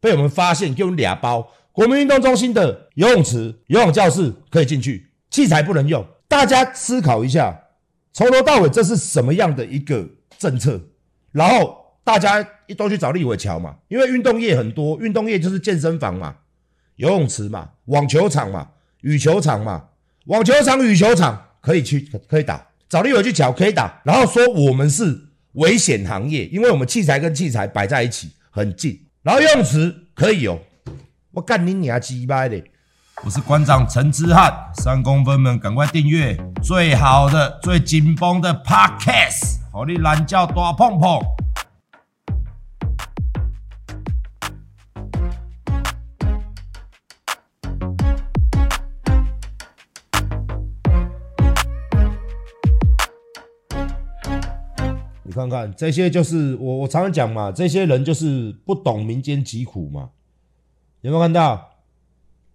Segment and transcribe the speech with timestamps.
[0.00, 1.48] 被我们发现，给我们俩包。
[1.72, 6.04] 国民运动中心的游泳池、游泳教室可以进去，器材不能用。
[6.26, 7.56] 大家思考一下，
[8.12, 10.04] 从头到尾这是什么样的一个
[10.38, 10.80] 政策？
[11.30, 12.44] 然后大家
[12.76, 16.34] 都去找立委桥嘛，因为运动业很多，运动业就是健身房嘛、
[16.96, 18.70] 游泳池嘛、网球场嘛、
[19.02, 19.84] 羽球场嘛、
[20.26, 30.60] 网球场、羽球场可以去可以打，找立委去乔可以打，然后说我们是危险行业，因为我们器材跟器材摆在一起很近，然后用词可以有。
[31.32, 32.62] 我干你娘鸡巴的！
[33.24, 41.20] 我是馆长陈之汉，三公分们赶快订阅最好的、最紧绷的 Podcast，好你懒觉大碰碰。
[55.38, 60.10] 看看这些，就是我我常常讲嘛，这些人就是不懂民间疾苦嘛。
[61.02, 61.70] 有没有看到？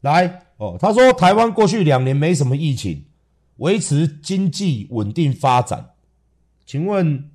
[0.01, 3.05] 来哦，他说台湾过去两年没什么疫情，
[3.57, 5.91] 维持经济稳定发展。
[6.65, 7.31] 请问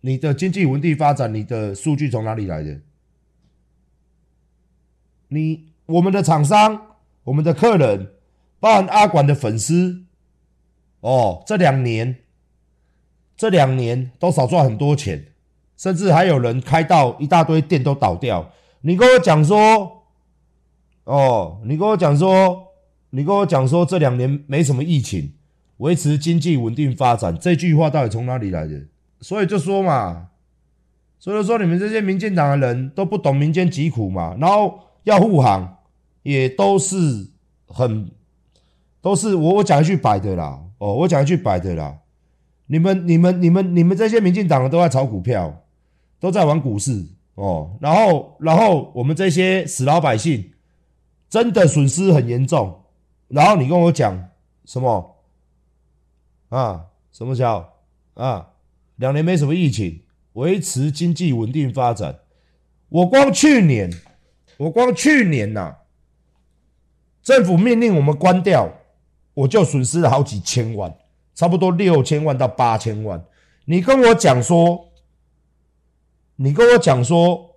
[0.00, 2.80] 你的经济稳定发展，你的数据从哪里来的？
[5.28, 8.14] 你我们的厂商、我们的客人，
[8.58, 10.04] 包含阿管的粉丝，
[10.98, 12.23] 哦，这两年
[13.36, 15.26] 这两年都少赚很多钱，
[15.76, 18.50] 甚至还有人开到一大堆店都倒掉。
[18.80, 19.92] 你跟我讲说。
[21.06, 22.68] 哦，你跟我讲说，
[23.10, 25.34] 你跟我讲说，这两年没什么疫情，
[25.76, 28.86] 维持经济稳定发展，这句话到底从哪里来的？
[29.20, 30.28] 所以就说嘛，
[31.18, 35.76] 所以说你们这些民进党的人都不懂民间疾苦嘛，然后要护航，
[36.22, 36.96] 也都是
[37.66, 38.10] 很，
[39.02, 41.98] 都是我我讲一句白的啦，哦，我讲一句白的啦，
[42.66, 45.64] 你们你们你们你们这些民进党的都在炒股票，
[46.18, 50.50] 都在玩股市哦，然后然后我们这些死老百姓。
[51.30, 52.84] 真的损失很严重，
[53.26, 54.28] 然后你跟我讲
[54.66, 55.16] 什么
[56.48, 56.84] 啊？
[57.10, 57.72] 什么叫
[58.14, 58.50] 啊？
[58.94, 60.00] 两年没什么疫情，
[60.34, 62.20] 维持经济稳定发展。
[62.88, 63.90] 我光去年，
[64.58, 65.74] 我光去年呐、
[67.20, 68.72] 政府命令我们关掉，
[69.34, 70.94] 我就损失了好几千万，
[71.34, 73.24] 差不多六千万到八千万。
[73.64, 74.92] 你跟我讲说，
[76.36, 77.56] 你跟我讲说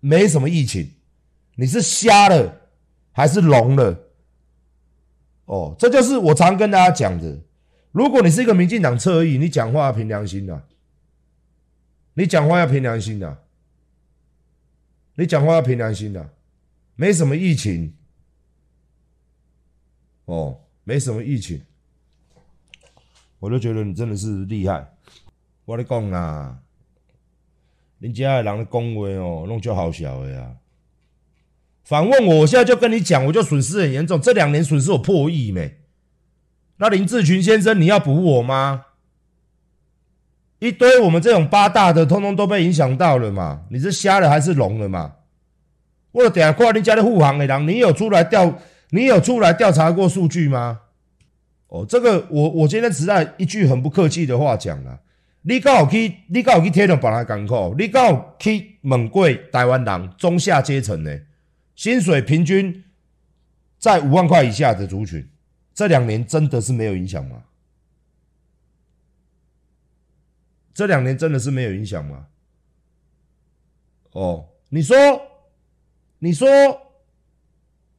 [0.00, 0.92] 没什么疫情，
[1.54, 2.56] 你是瞎了？
[3.12, 3.98] 还是聋了，
[5.44, 7.38] 哦，这就是我常跟大家讲的。
[7.92, 10.68] 如果你是一个民进党侧翼，你讲话要凭良心的，
[12.14, 13.44] 你讲话要凭良心的，
[15.16, 16.30] 你讲话要凭良心的。
[16.94, 17.94] 没什么疫情，
[20.26, 21.60] 哦，没什么疫情，
[23.40, 24.86] 我就觉得你真的是厉害。
[25.64, 26.58] 我跟你讲啦，
[27.98, 30.52] 人家的人的讲话哦，弄就好笑的呀。
[31.82, 35.78] 反问我，我现在就跟你讲，我就损失很严重，这两年损失我破亿没？
[36.76, 38.86] 那林志群先生，你要补我吗？
[40.60, 43.64] 一堆我们这种八大的，通通都被影响到了嘛？
[43.70, 45.16] 你是瞎了还是聋了嘛？
[46.12, 48.58] 我等下挂你家的护航的人，你有出来调，
[48.90, 50.80] 你有出来调查过数据吗？
[51.70, 55.00] 哦，这个我我今天实在一句很不客气的话讲了，
[55.42, 61.20] 你刚好去，你刚好去天龙把他港口，你刚好去问过台湾人中下阶层呢？
[61.76, 62.84] 薪水平均
[63.78, 65.26] 在五万块以下的族群，
[65.72, 67.44] 这两年真的是没有影响吗？
[70.74, 72.26] 这两年真的是没有影响吗？
[74.12, 74.96] 哦，你说，
[76.18, 76.48] 你说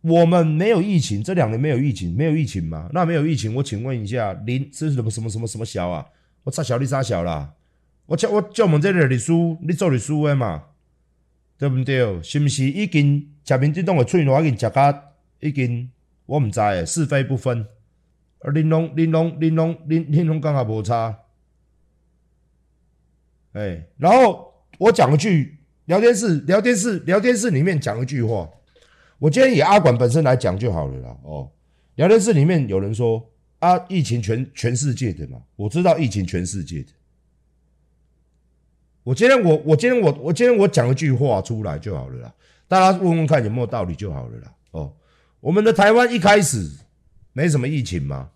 [0.02, 2.90] 我们没有疫情，这两年没有疫情，没有疫情吗？
[2.92, 6.06] 那没有疫情，我请问一下，林是什么什么什么什么小啊？
[6.44, 7.54] 我差小你啥小啦？
[8.08, 9.32] 我叫我叫我们这里律师，
[9.62, 10.64] 你做律师的嘛？
[11.58, 12.22] 对不对？
[12.24, 13.28] 是不是已经？
[13.44, 15.04] 吃民进党的嘴，我已经吃甲
[15.40, 15.90] 已经，
[16.28, 17.66] 我唔知诶，是非不分。
[18.40, 21.20] 而恁拢、恁拢、恁拢、恁恁拢刚好无差。
[23.54, 28.48] 哎，然后我讲一句，聊天室、聊天室、聊天室里面讲一句话。
[29.22, 31.16] 我今天以阿管本身来讲就好了啦。
[31.22, 31.48] 哦，
[31.94, 33.24] 聊天室里面有人说
[33.60, 36.88] 啊，疫情全全世界的嘛，我知道疫情全世界的。
[39.04, 42.34] 我今天我我今天我我今天我讲一句话出来就好了啦。
[42.68, 44.52] 大家问问看有没有道理就好了啦。
[44.72, 44.92] 哦，
[45.40, 46.68] 我们的台湾一开始
[47.34, 48.32] 没什么疫情吗？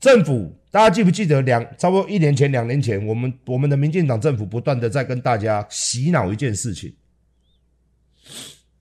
[0.00, 6.92] 政府大家记不记得两差不多一年前、两年前，我们我们的民进党政府不断的在跟大家洗脑一件事情，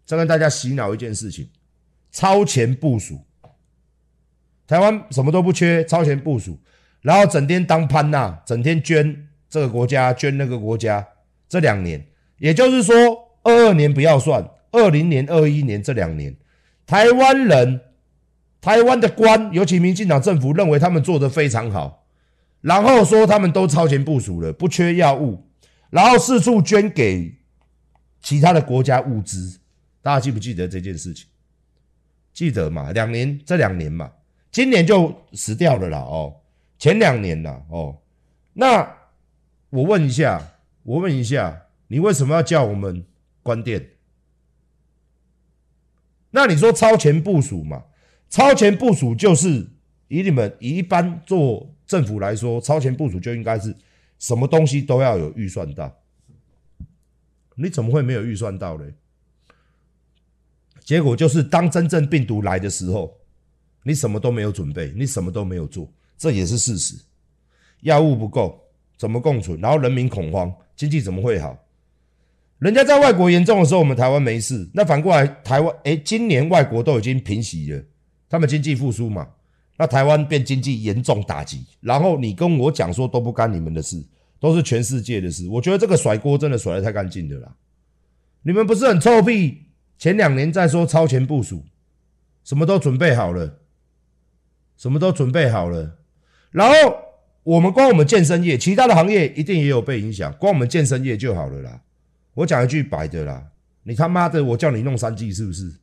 [0.06, 1.50] 再跟大家洗脑一件事情，
[2.12, 3.20] 超前部署，
[4.68, 6.60] 台湾什么都不缺，超前部署，
[7.02, 11.08] 然后整天当潘娜，整天捐这个国家，捐那个国家，
[11.50, 12.06] 这两年，
[12.38, 13.24] 也就是说。
[13.48, 16.36] 二二年不要算，二零年、二一年这两年，
[16.88, 17.80] 台湾人、
[18.60, 22.08] 台湾的官，尤其民进党政府认为他们做得非常好，
[22.62, 25.48] 然后说他们都超前部署了，不缺药物，
[25.92, 27.38] 然后四处捐给
[28.20, 29.60] 其他的国家物资。
[30.06, 31.26] 大家记不记得这件事情？
[32.32, 32.92] 记得嘛？
[32.92, 34.14] 两年，这两年嘛，
[34.52, 35.98] 今年就死掉了啦。
[35.98, 36.42] 哦，
[36.78, 37.66] 前两年啦。
[37.72, 37.98] 哦，
[38.54, 38.98] 那
[39.72, 41.64] 我问一下，我问一下。
[41.88, 43.04] 你为什么要叫我们
[43.42, 43.94] 关店？
[46.30, 47.86] 那你说超前部署嘛？
[48.30, 49.68] 超前部署就是
[50.08, 53.76] 以你们以一般做政府来说，超前部署就应该是
[54.20, 55.92] 什么东西都要有预算到。
[57.56, 58.86] 你怎么会没有预算到呢？
[60.86, 63.12] 结果就是当真正病毒来的时候，
[63.84, 66.96] 你什么都没有准备，你什么都没有做，这也是事实。
[67.82, 68.58] 药物不够，
[68.96, 69.60] 怎么共存？
[69.60, 71.58] 然后人民恐慌，经济怎么会好？
[72.60, 74.70] 人家在外国严重的时候，我们台湾没事。
[74.74, 77.84] 那反过来，台湾诶，今年外国都已经平息了，
[78.30, 79.28] 他们经济复苏嘛。
[79.78, 84.02] 那台湾变经济严重打击，然后你跟我讲说都不干你们的事，
[84.40, 85.48] 都是全世界的事。
[85.50, 87.54] 我觉得这个甩锅真的甩得太干净了啦。
[88.42, 89.65] 你们不是很臭屁？
[89.98, 91.66] 前两年在说超前部署，
[92.44, 93.60] 什么都准备好了，
[94.78, 95.98] 什么都准备好了。
[96.52, 96.76] 然后
[97.44, 101.82] 我们光我们健身业，其他的行业一定也有被影响，光我们健身业就好了啦。
[102.34, 103.52] 我讲一句白的啦，
[103.84, 105.80] 你他妈的，我叫你弄三 G 是不是？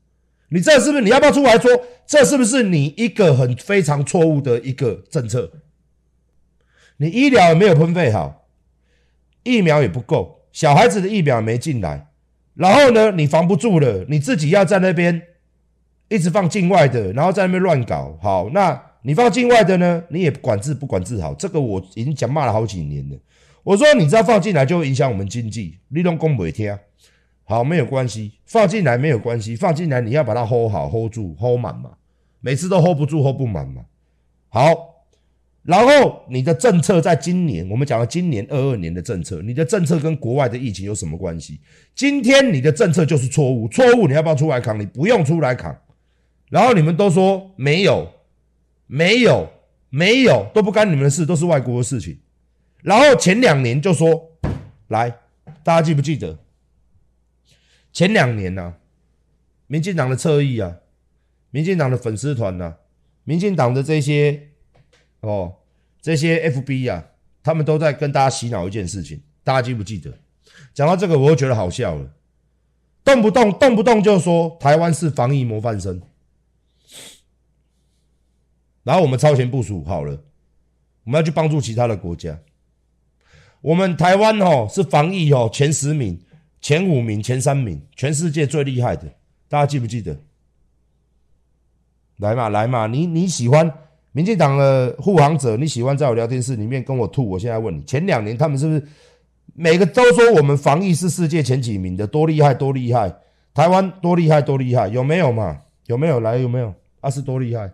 [0.48, 1.02] 你这是不是？
[1.02, 1.70] 你要不要出来说，
[2.06, 5.50] 这是不是你一个很非常错误的一个政策？
[6.98, 8.48] 你医疗也没有分配好，
[9.42, 12.11] 疫苗也不够，小孩子的疫苗也没进来，
[12.54, 15.22] 然后呢，你防不住了，你自己要在那边
[16.08, 18.18] 一直放境外的，然后在那边乱搞。
[18.20, 23.16] 好，那你放境外的呢，你也管制不管制好，这个我已经讲骂了好几年了。
[23.62, 26.78] 我说，你知道放进来就会影响我们经济，你都讲不听。
[27.44, 31.92] 好，没有关系，放进来没有关系，放进来你要把它 hold 好，hold 住，hold 满嘛。
[32.40, 33.82] 每次都 hold 不住，hold 不满嘛。
[34.48, 34.91] 好，
[35.62, 41.60] 然后你的政策在今年，我们讲了今年二二年的政策，你的政策跟国外的疫情有什么关系？
[41.94, 44.78] 今天你的政策就是错误，错误你要不要出来扛？
[44.80, 45.76] 你不用出来扛。
[46.50, 48.12] 然后你们都说没有，
[48.86, 49.48] 没有，
[49.88, 52.18] 没有，都不干你们的事，都是外国的事情。
[52.82, 54.32] 然后前两年就说，
[54.88, 55.08] 来，
[55.62, 56.40] 大家记不记得？
[57.92, 58.74] 前两年呢、
[59.68, 60.78] 民进党的侧翼啊，
[61.50, 62.74] 民进党的粉丝团呐，
[63.22, 64.48] 民进党的这些
[65.22, 65.56] 哦，
[66.00, 67.04] 这些 FB 啊，
[67.42, 70.12] 他们都在跟大家洗脑一件事情，大家记不记得？
[70.74, 72.10] 讲到这个，我就觉得好笑了，
[73.04, 76.02] 动不动动不动就说台湾是防疫模范生，
[78.82, 80.22] 然后我们超前部署好了，
[81.04, 82.38] 我们要去帮助其他的国家。
[83.60, 86.20] 我们台湾哦是防疫哦前十名、
[86.60, 89.06] 前五名、前三名，全世界最厉害的，
[89.48, 90.20] 大家记不记得？
[92.16, 93.72] 来嘛来嘛，你你喜欢
[94.12, 95.56] 民进党的护航者？
[95.56, 97.28] 你喜欢在我聊天室里面跟我吐？
[97.28, 98.86] 我现在问你，前两年他们是不是
[99.54, 102.06] 每个都说我们防疫是世界前几名的？
[102.06, 103.14] 多厉害多厉害！
[103.54, 104.88] 台湾多厉害多厉害？
[104.88, 105.62] 有没有嘛？
[105.86, 106.36] 有没有来？
[106.36, 106.74] 有没有？
[107.00, 107.72] 啊是多厉害？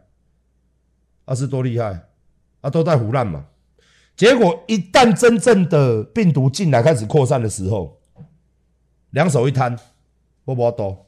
[1.25, 2.01] 啊是多厉害？
[2.61, 3.47] 啊都在胡乱嘛？
[4.17, 8.01] 结果一旦真正的病毒进来开始扩散的时候，
[9.11, 9.77] 两手一摊，
[10.45, 11.07] 波波多。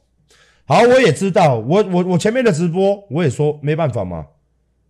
[0.65, 4.27] 好，我也知道，我我我前面的直播我也说没办法嘛，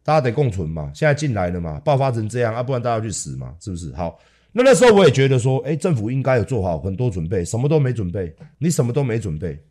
[0.04, 0.92] 大家得共存嘛。
[0.94, 3.94] 现在进来了嘛，爆发成这样啊，不然大家去死嘛，是不是？
[3.96, 4.20] 好，
[4.52, 9.62] 那那时候我也觉得说，哎，政府应该有做好很多准备，什么都没准备，你什么都没准备。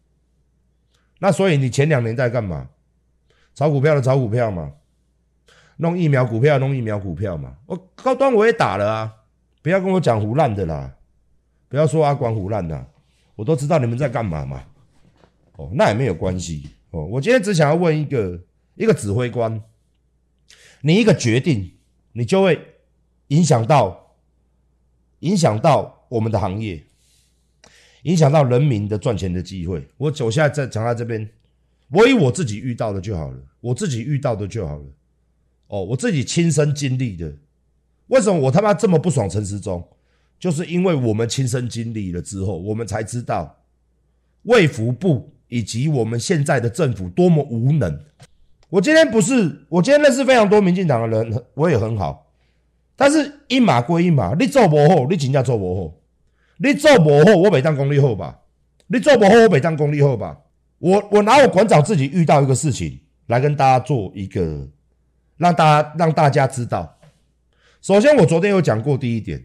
[1.19, 2.69] 那所以你前两年在干嘛？
[3.55, 4.73] 炒股票的炒股票嘛。
[5.77, 7.57] 弄疫苗股票，弄疫苗股票嘛。
[7.65, 9.13] 我高端我也打了啊，
[9.63, 10.95] 不要跟我讲胡烂的啦，
[11.69, 12.87] 不要说阿管胡烂的，
[13.35, 14.63] 我都知道你们在干嘛嘛。
[15.57, 17.05] 哦，那也没有关系哦。
[17.07, 18.39] 我今天只想要问一个
[18.75, 19.59] 一个指挥官，
[20.83, 21.73] 你一个决定，
[22.13, 22.59] 你就会
[23.29, 24.17] 影响到
[25.21, 26.83] 影响到我们的行业，
[28.03, 29.87] 影响到人民的赚钱的机会。
[29.97, 31.29] 我我现在在讲到这边，
[31.91, 34.85] 我以我自己遇到的就好了，我自己遇到的就好了。
[35.69, 37.33] 哦，我自己亲身经历的，
[38.09, 39.87] 为什么我他妈这么不爽陈时中？
[40.39, 43.63] 就是因为我们亲身经历了之后，我们才知道
[44.45, 48.03] 卫福部以及我们现在的政府多么无能。
[48.71, 52.33] 我今天不是，我今天认识非常多民进党的人，我也很好，
[52.97, 55.93] 但是一码归一码，你做不好，你真正做不好；
[56.59, 58.39] 你做不好，我没当功力后吧？
[58.87, 60.39] 你做不好，我没当功力后吧？
[60.79, 64.69] 我我拿我馆长自己遇到一个事情来跟大家做一个。
[65.37, 66.99] 让大家让大家知道，
[67.81, 69.43] 首先我昨天有讲过第一点，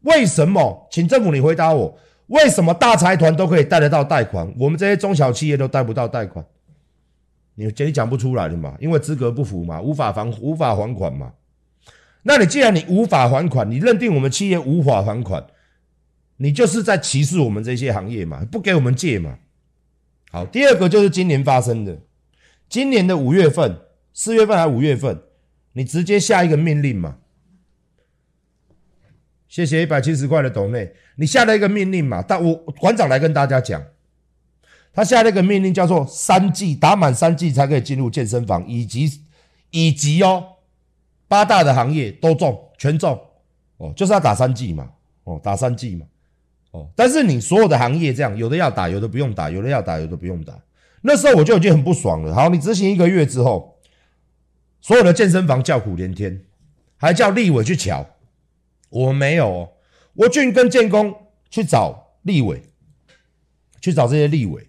[0.00, 0.88] 为什么？
[0.90, 6.44] 请政府你回答我，为什么大财团都可以贷得到贷款，我们这些中小企业都贷不到贷款？
[7.56, 8.76] 你这里讲不出来的嘛？
[8.78, 11.32] 因为资格不符嘛，无法还无法还款嘛。
[12.22, 15.46] 那你既然你无法还款，你认定我们企业无法还款，
[16.36, 18.44] 你就是在歧视我们这些行业嘛？
[18.44, 19.38] 不给我们借嘛？
[20.30, 21.98] 好，第二个就是今年发生的，
[22.68, 23.78] 今年的五月份、
[24.12, 25.22] 四月份还是五月份，
[25.72, 27.18] 你直接下一个命令嘛？
[29.48, 32.20] 谢谢一百七十块的斗内，你下了一个命令嘛？
[32.20, 33.82] 但我馆长来跟大家讲，
[34.96, 39.20] 他下了一个命令，叫做三剂打满三剂才可以进入健身房，以及
[39.70, 40.42] 以及哦，
[41.28, 43.20] 八大的行业都中全中
[43.76, 44.88] 哦，就是要打三剂嘛，
[45.24, 46.06] 哦，打三剂嘛，
[46.70, 50.58] 哦，但是你所有的行业这样，有的要打，有的不用打，有的要打，有的不用打。
[51.02, 52.34] 那时候我就已经很不爽了。
[52.34, 53.78] 好，你执行一个月之后，
[54.80, 56.42] 所有的健身房叫苦连天，
[56.96, 58.06] 还叫立委去瞧。
[58.88, 59.72] 我没有、哦，
[60.14, 61.14] 我俊跟建工
[61.50, 62.62] 去找立委，
[63.82, 64.66] 去找这些立委。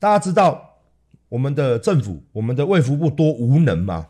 [0.00, 0.78] 大家知道
[1.28, 4.08] 我们的政府，我们的卫福部多无能吗？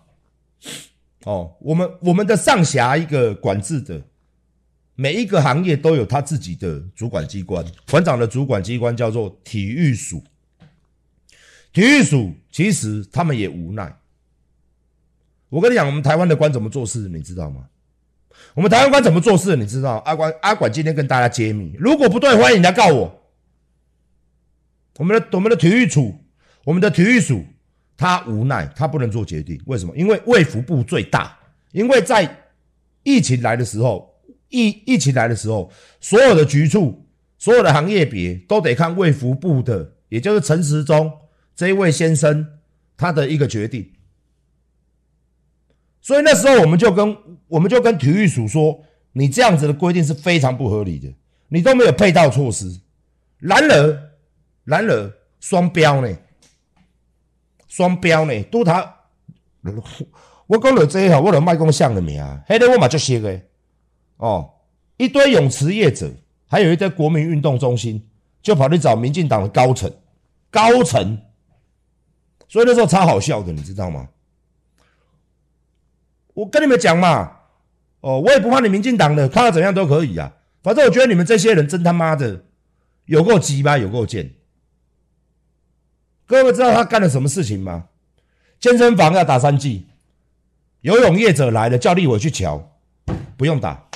[1.25, 4.01] 哦，我们我们的上辖一个管制的，
[4.95, 7.63] 每一个行业都有他自己的主管机关。
[7.91, 10.23] 馆长的主管机关叫做体育署，
[11.73, 13.95] 体育署其实他们也无奈。
[15.49, 17.67] 我跟你讲，我们台湾的官怎么做事，你知道吗？
[18.55, 19.57] 我们台湾官怎么做事？
[19.57, 19.97] 你知道？
[20.07, 23.20] 阿官阿管今天跟大家揭秘，如果不对，欢迎你来告我。
[24.99, 26.15] 我们的我们的体育处，
[26.65, 27.45] 我们的体育署，
[27.97, 29.61] 他无奈，他不能做决定。
[29.67, 29.97] 为什么？
[29.97, 31.37] 因为卫福部最大。
[31.73, 32.29] 因为在
[33.05, 34.13] 疫情来的时候，
[34.49, 35.71] 疫疫情来的时候，
[36.01, 37.07] 所有的局处、
[37.39, 41.11] 所有的行业别都得看卫福部的，也就是陈时中
[41.55, 42.45] 这一位先生
[42.97, 43.89] 他的一个决定。
[46.03, 47.17] 所以那时候我们就跟
[47.47, 51.09] 我们就跟体育署说，你这样子的规定是非常不合理的，
[51.49, 52.81] 你都没有配套措施。
[53.39, 54.10] 然而，
[54.65, 56.17] 然而双标呢？
[57.69, 58.43] 双标呢？
[58.45, 58.97] 都他，
[60.47, 62.43] 我讲了这个，我的麦讲像了没啊？
[62.47, 63.41] 黑的我嘛就写个
[64.17, 64.53] 哦，
[64.97, 66.11] 一堆泳池业者，
[66.49, 68.09] 还有一堆国民运动中心，
[68.43, 69.91] 就跑去找民进党的高层，
[70.51, 71.23] 高层。
[72.49, 74.09] 所以那时候超好笑的，你知道吗？
[76.35, 77.37] 我跟你们讲嘛，
[78.01, 80.35] 哦，我也不怕你民进党的，看他怎样都可以啊。
[80.63, 82.45] 反正我觉得你们这些人真他妈的
[83.05, 84.35] 有够鸡巴，有够贱。
[86.31, 87.89] 各位知道他干了什么事情吗？
[88.61, 89.89] 健身房要打三剂，
[90.83, 92.71] 游泳业者来了叫立委去瞧，
[93.37, 93.89] 不用打，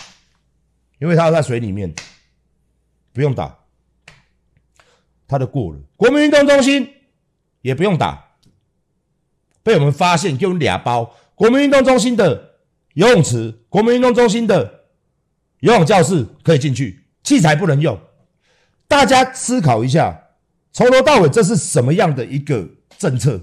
[0.98, 1.94] 因为他在水里面，
[3.12, 3.56] 不用打，
[5.28, 5.78] 他都过了。
[5.96, 6.92] 国民运动中心
[7.60, 8.32] 也不用打，
[9.62, 11.14] 被我们发现就俩包。
[11.36, 12.56] 国民运动中心的
[12.94, 14.86] 游泳池，国民运动中心的
[15.60, 17.96] 游泳教室可以进去，器材不能用。
[18.88, 20.23] 大家思考一下，
[20.74, 23.40] 从头到尾这是什么样的一个政策？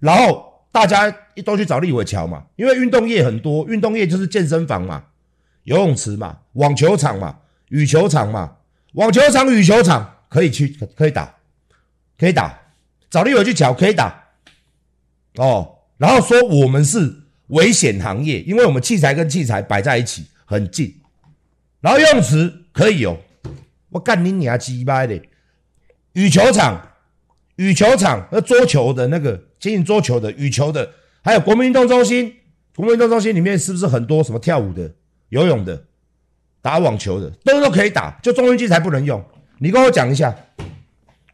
[0.00, 1.10] 然后大家
[1.42, 5.04] 都去找立委桥嘛，因为运动业很多，运动业就是健身房嘛、
[5.62, 7.38] 游泳池嘛、网球场嘛、
[7.70, 8.56] 羽球场嘛、
[8.92, 11.36] 网球场、羽球场可以去，可以打，
[12.18, 12.60] 可以打，
[13.08, 14.24] 找立委去乔可以打。
[15.36, 17.20] 哦，然后说我们是。
[17.48, 21.02] 危险行业，因为我们器材跟器材摆在一起很近，
[21.82, 23.18] 然后游泳池可以有，
[23.90, 25.20] 我干你娘鸡掰的！
[26.12, 26.88] 羽球场、
[27.56, 30.90] 羽球场和桌球的那个经营桌球的、羽球的，
[31.22, 32.34] 还有国民运动中心，
[32.74, 34.90] 国民运动中心里面是不是很多什么跳舞的、
[35.30, 35.84] 游泳的、
[36.60, 39.24] 打网球的，都都可以打，就重运器材不能用。
[39.58, 40.34] 你跟我讲一下，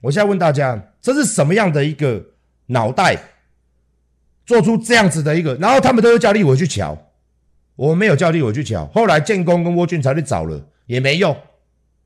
[0.01, 2.23] 我现在问大家，这是什么样的一个
[2.67, 3.17] 脑袋？
[4.47, 6.97] 做出这样子的一个，然后他们都是叫立委去瞧，
[7.77, 8.87] 我没有叫立委去瞧。
[8.95, 11.37] 后来建工跟沃俊才去找了，也没用。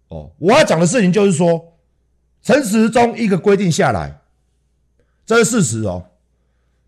[0.08, 1.71] 哦，我要讲的事情就是说，
[2.42, 4.20] 陈时中一个规定下来，
[5.24, 6.08] 这是事实哦。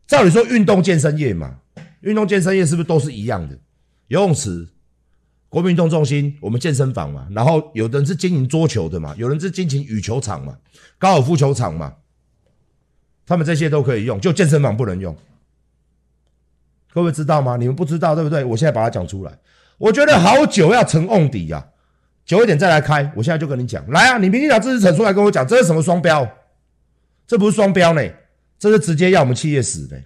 [0.06, 1.60] 照理说，运动健身业嘛，
[2.00, 3.56] 运动健身业是不是都是一样的？
[4.08, 4.68] 游泳池、
[5.48, 10.58] 国民运动中心、我们健身房嘛，然后有的人是经营桌球的嘛，有人是经营羽球场嘛、
[10.98, 11.94] 高尔夫球场嘛，
[13.24, 15.16] 他们这些都可以用，就健身房不能用。
[16.92, 17.56] 各位知道吗？
[17.56, 18.44] 你们不知道对不对？
[18.44, 19.38] 我现在把它讲出来。
[19.78, 21.66] 我觉得好久要成瓮底呀，
[22.42, 23.12] 一点再来开。
[23.14, 24.18] 我现在就跟你讲，来啊！
[24.18, 26.28] 你明天讲知识产出来跟我讲，这是什么双标？
[27.26, 28.02] 这不是双标呢，
[28.58, 30.02] 这是直接要我们企业死的。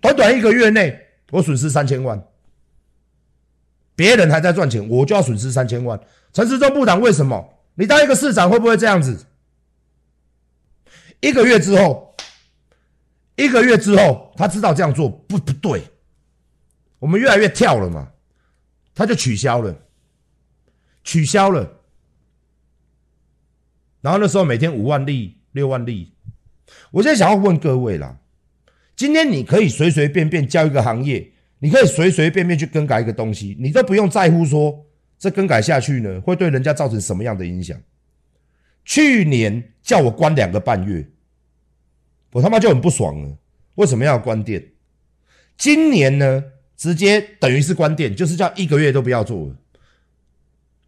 [0.00, 0.98] 短短一个月内，
[1.30, 2.22] 我损失三千万，
[3.96, 5.98] 别人还在赚钱，我就要损失三千万。
[6.32, 7.54] 陈时中部长为什么？
[7.74, 9.26] 你当一个市长会不会这样子？
[11.20, 12.06] 一个月之后。
[13.36, 15.80] 一个月之后，他知道这样做不不对，
[16.98, 18.08] 我们越来越跳了嘛，
[18.96, 19.72] 他就取消了，
[21.08, 21.80] 取消了。
[24.02, 26.12] 然后那时候每天五万例、六万例。
[26.90, 28.18] 我现在想要问各位啦，
[28.94, 34.84] 今天你可以随随便便教一个行业，你可以随随便便去更改一个东西，你都不用在乎说
[35.18, 37.80] 这更改下去呢会对人家造成什么样的影响。
[38.84, 41.08] 去年叫我关两个半月，
[42.32, 43.38] 我他妈就很不爽了。
[43.76, 44.62] 为什么要关店？
[45.56, 46.44] 今年呢，
[46.76, 49.56] 直接等于是关店，就是叫一个月都不要做了，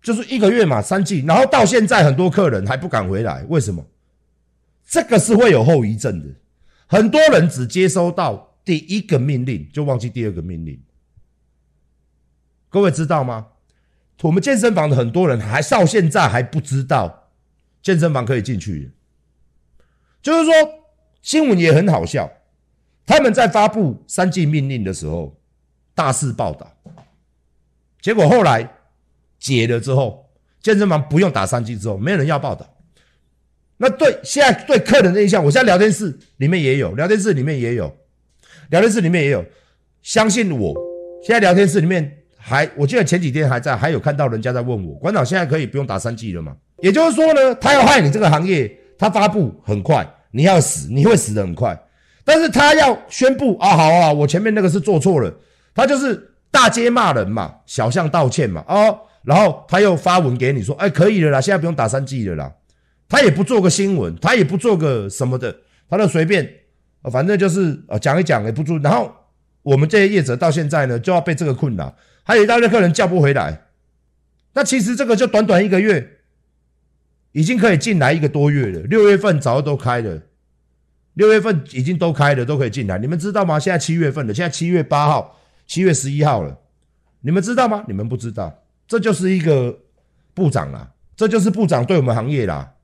[0.02, 1.24] 就是一个月嘛，三季。
[1.26, 3.84] 然后到现在很多客人还不敢回来，为什么？
[4.86, 6.26] 这个是会有后遗症的。
[6.86, 10.80] 很多人只接收到第一个命令，就忘记第二个命令。
[12.68, 13.46] 各位知道吗？
[14.22, 17.30] 我们健身房的很多人还到现在还不知道。
[17.82, 18.92] 健身房可以进去，
[20.20, 20.52] 就是说
[21.22, 22.30] 新闻也很好笑。
[23.06, 25.40] 他们在发布三季命令的时候，
[25.94, 26.70] 大肆报道，
[28.02, 28.70] 结果后来
[29.40, 30.30] 解了之后，
[30.62, 32.76] 健身房不用打三剂之后，没有人要报道。
[33.78, 37.90] 那对现在对客人的印象，我现在聊天室里面也有，聊天室里面也有，
[38.68, 39.44] 聊天室里面也有。
[40.02, 40.74] 相信我，
[41.24, 46.54] 现在聊天室里面还，我记得前几天还在，还有看到人家在问我，馆长现在可以不用打三剂了吗？
[46.82, 51.78] 也就是说呢，他要害你这个行业，他发布很快，你要死，你会死得很快。
[52.24, 55.34] 但是他要宣布啊，好啊，我前面那个是做错了，
[55.74, 58.98] 他就是大街骂人嘛，小巷道歉嘛，哦，
[59.30, 62.52] 然后他又发文给你说，哎，可以了啦，现在不用打三剂了啦。
[63.08, 65.56] 他也不做个新闻，他也不做个什么的，
[65.88, 66.52] 他就随便，
[67.12, 68.76] 反正就是呃讲一讲也不做。
[68.80, 69.14] 然后
[69.62, 71.94] 我们这些业者到现在呢，就要被这个困扰，
[72.24, 73.66] 还有一大堆客人叫不回来。
[74.54, 76.16] 那其实这个就短短一个月。
[77.32, 80.20] 已经可以进来一个多月了，六月份早就都开了，
[81.14, 82.98] 六月份已经都开了，都可以进来。
[82.98, 83.56] 你们知道吗？
[83.56, 86.58] 现在七月份了，现在七月八号、七月十一号了，
[87.20, 87.84] 你们知道吗？
[87.86, 89.78] 你们不知道，这就是一个
[90.34, 92.74] 部长啦，这就是部长对我们行业啦。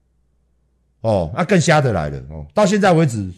[1.01, 3.29] 哦，那更瞎的来了哦，到现在为止，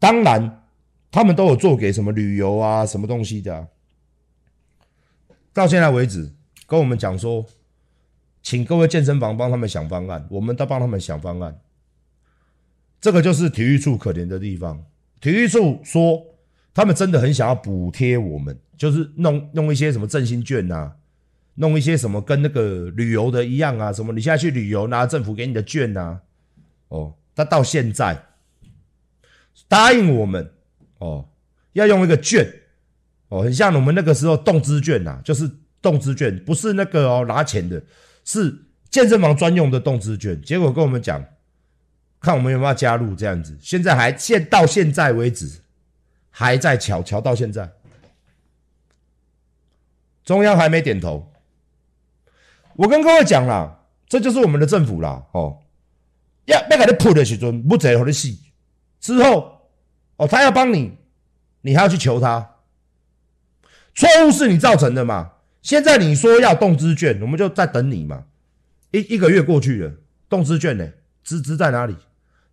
[0.00, 0.64] 当然
[1.12, 3.68] 他们都有做给什么旅游啊、什么东西的，
[5.52, 6.32] 到现在为止
[6.66, 7.46] 跟我们讲说。
[8.42, 11.60] 请各位健身房帮他们想方案，我们都帮他们想方案。
[12.98, 14.82] 这个就是体育处可怜的地方。
[15.20, 16.24] 体育处说，
[16.72, 20.96] 他们真的很想要补贴我们，就是弄弄一些什么振兴券啊，
[21.60, 26.20] 弄一些什么跟那个旅游的一样啊，什么你现在去旅游拿政府给你的券啊，
[26.88, 28.26] 哦，他到现在
[29.68, 30.50] 答应我们
[30.98, 31.28] 哦，
[31.74, 32.50] 要用一个券
[33.28, 35.50] 哦，很像我们那个时候动资券呐，就是
[35.82, 37.82] 动资券，不是那个哦拿钱的。
[38.22, 38.54] 是
[38.90, 41.24] 健身房专用的动资券，结果跟我们讲，
[42.20, 43.56] 看我们有没有加入这样子。
[43.60, 45.60] 现在还现到现在为止，
[46.30, 47.72] 还在瞧瞧到现在，
[50.22, 51.29] 中央还没点头。
[52.80, 55.26] 我跟各位讲啦，这就是我们的政府啦。
[55.32, 55.58] 哦，
[56.46, 58.28] 要要给你铺的时阵，不贼和你死。
[58.98, 59.68] 之后，
[60.16, 60.96] 哦，他要帮你，
[61.60, 62.54] 你还要去求他，
[63.94, 65.32] 错误是你造成的嘛？
[65.60, 68.24] 现在你说要动资券，我们就在等你嘛。
[68.92, 69.92] 一一个月过去了，
[70.30, 70.90] 动资券呢？
[71.22, 71.94] 资资在哪里？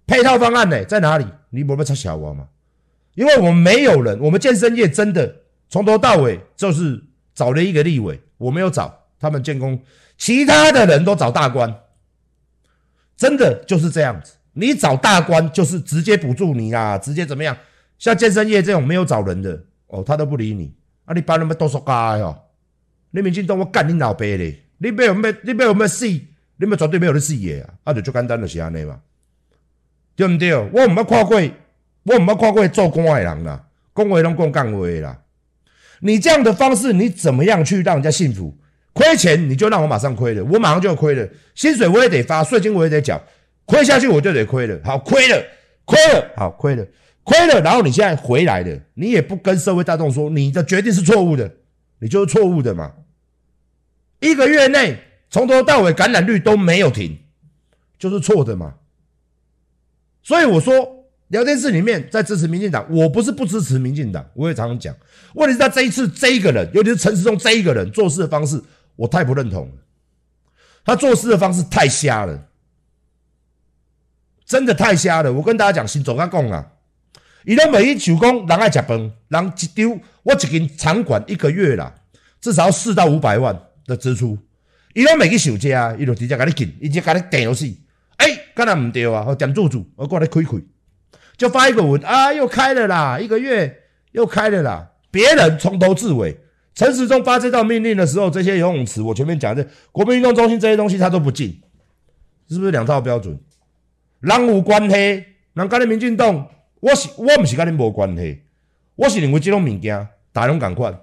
[0.05, 0.83] 配套方案呢？
[0.83, 1.25] 在哪里？
[1.51, 2.49] 你不要插小我嘛？
[3.15, 7.01] 因为我们没有人，我们健身业真的从头到尾就是
[7.33, 9.81] 找了一个立委，我没有找他们建工，
[10.17, 11.81] 其他的人都找大官，
[13.15, 14.33] 真的就是这样子。
[14.53, 17.55] 你找大官就是直接补助你啦，直接怎么样？
[17.99, 20.73] 像健身业这种没有找人的哦，他都不理你
[21.05, 21.13] 啊！
[21.13, 22.43] 你把那么多说干哦。
[23.11, 24.63] 你民进党我干你老爸嘞！
[24.79, 27.73] 你没有没你没有没死，你们绝对没有的死的啊！
[27.85, 28.99] 啊，就最简单就是安尼嘛，
[30.15, 30.53] 对不对？
[30.55, 31.41] 我唔要看过，
[32.03, 35.19] 我唔要看过做官的人啦，讲话拢讲干话啦。
[36.01, 38.57] 你这样的方式，你怎么样去让人家信服？
[38.97, 43.21] 亏钱你就让我马上亏了，我马上就要亏了，薪水我也得发，税金我也得缴，
[43.65, 44.79] 亏下去我就得亏了。
[44.83, 45.39] 好，亏了，
[45.85, 46.83] 亏了，好，亏了，
[47.21, 47.61] 亏了。
[47.61, 51.51] 然后你现在回来了，你也不跟社会大众说你的决定是错误的。
[51.99, 52.91] 你就是错误的嘛！
[54.19, 54.97] 一个月内
[55.29, 57.17] 从头到尾感染率都没有停，
[57.99, 58.75] 就是错的嘛。
[60.21, 64.95] 所以我说，聊天室里面在支持民进党，我不是不支持民进党，我也常常讲。
[65.33, 68.61] 问题是他这一次这一个人，尤其是陈时中这一个人做事的方式，
[68.97, 69.73] 我太不认同了。
[70.83, 72.49] 他做事的方式太瞎了，
[74.45, 75.31] 真的太瞎了。
[75.31, 76.73] 我跟大家讲，先走开讲啊。
[77.45, 81.95] 伊都每一手工人爱食饭，人一丢我一间场馆一个月啦，
[82.41, 84.37] 至少四到五百万的支出。
[84.93, 87.81] 伊都每个手家，伊就直接甲你进，伊直接甲你订游戏。
[88.17, 89.23] 哎，干那唔对啊？
[89.27, 90.57] 我点住住，我过来开开，
[91.37, 94.91] 就发一个文啊，又开了啦，一个月又开了啦。
[95.11, 96.37] 别人从头至尾，
[96.77, 101.59] 陈时中发这道命令的时候，这些游泳池我前面讲的国民运动中心这些东西他都不进，
[102.47, 103.35] 是不是两套标准？
[104.19, 104.95] 人有关系，
[105.53, 106.47] 人跟你民进党，
[106.79, 108.43] 我是我不是跟你无关系，
[108.95, 110.95] 我是认为这种物件，大家赶快。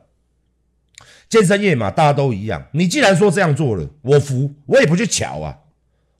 [1.28, 2.64] 健身业嘛，大家都一样。
[2.70, 5.58] 你既然说这样做了，我服，我也不去瞧啊。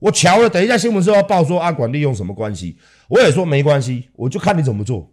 [0.00, 5.12] 我瞧了，等一下新闻是要报说阿管利用什么关系，我也说没关系，我就看你怎么做。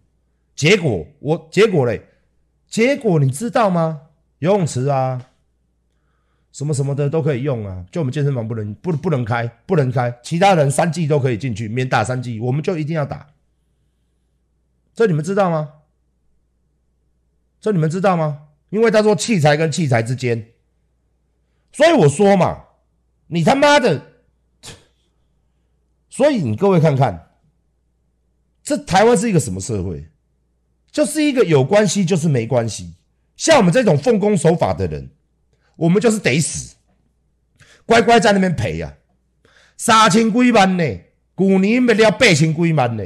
[0.56, 2.01] 结果我结果嘞，
[2.67, 4.01] 结果你知道吗？
[4.41, 5.23] 游泳池啊，
[6.51, 13.27] 什么什么的都可以用啊，就我们健身房不能不不能开，不能开，其他人三剂都可以进去，免打三剂，我们就一定要打。
[14.95, 15.73] 这你们知道吗？
[17.60, 18.47] 这你们知道吗？
[18.71, 20.54] 因为他说器材跟器材之间，
[21.71, 22.63] 所以我说嘛，
[23.27, 24.01] 你他妈的，
[26.10, 27.30] 所以你各位看看，
[28.63, 30.10] 这台湾是一个什么社会？
[30.89, 32.95] 就是一个有关系就是没关系，
[33.41, 35.10] 像我们这种奉公守法的人，
[35.75, 36.75] 我们就是得死，
[37.88, 38.93] 乖乖在那边赔呀，
[39.77, 40.84] 三千几万呢，
[41.36, 43.04] 去年没了八千几万呢，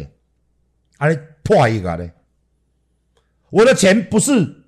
[0.98, 2.12] 还破一个呢，
[3.50, 4.64] 我的钱不是。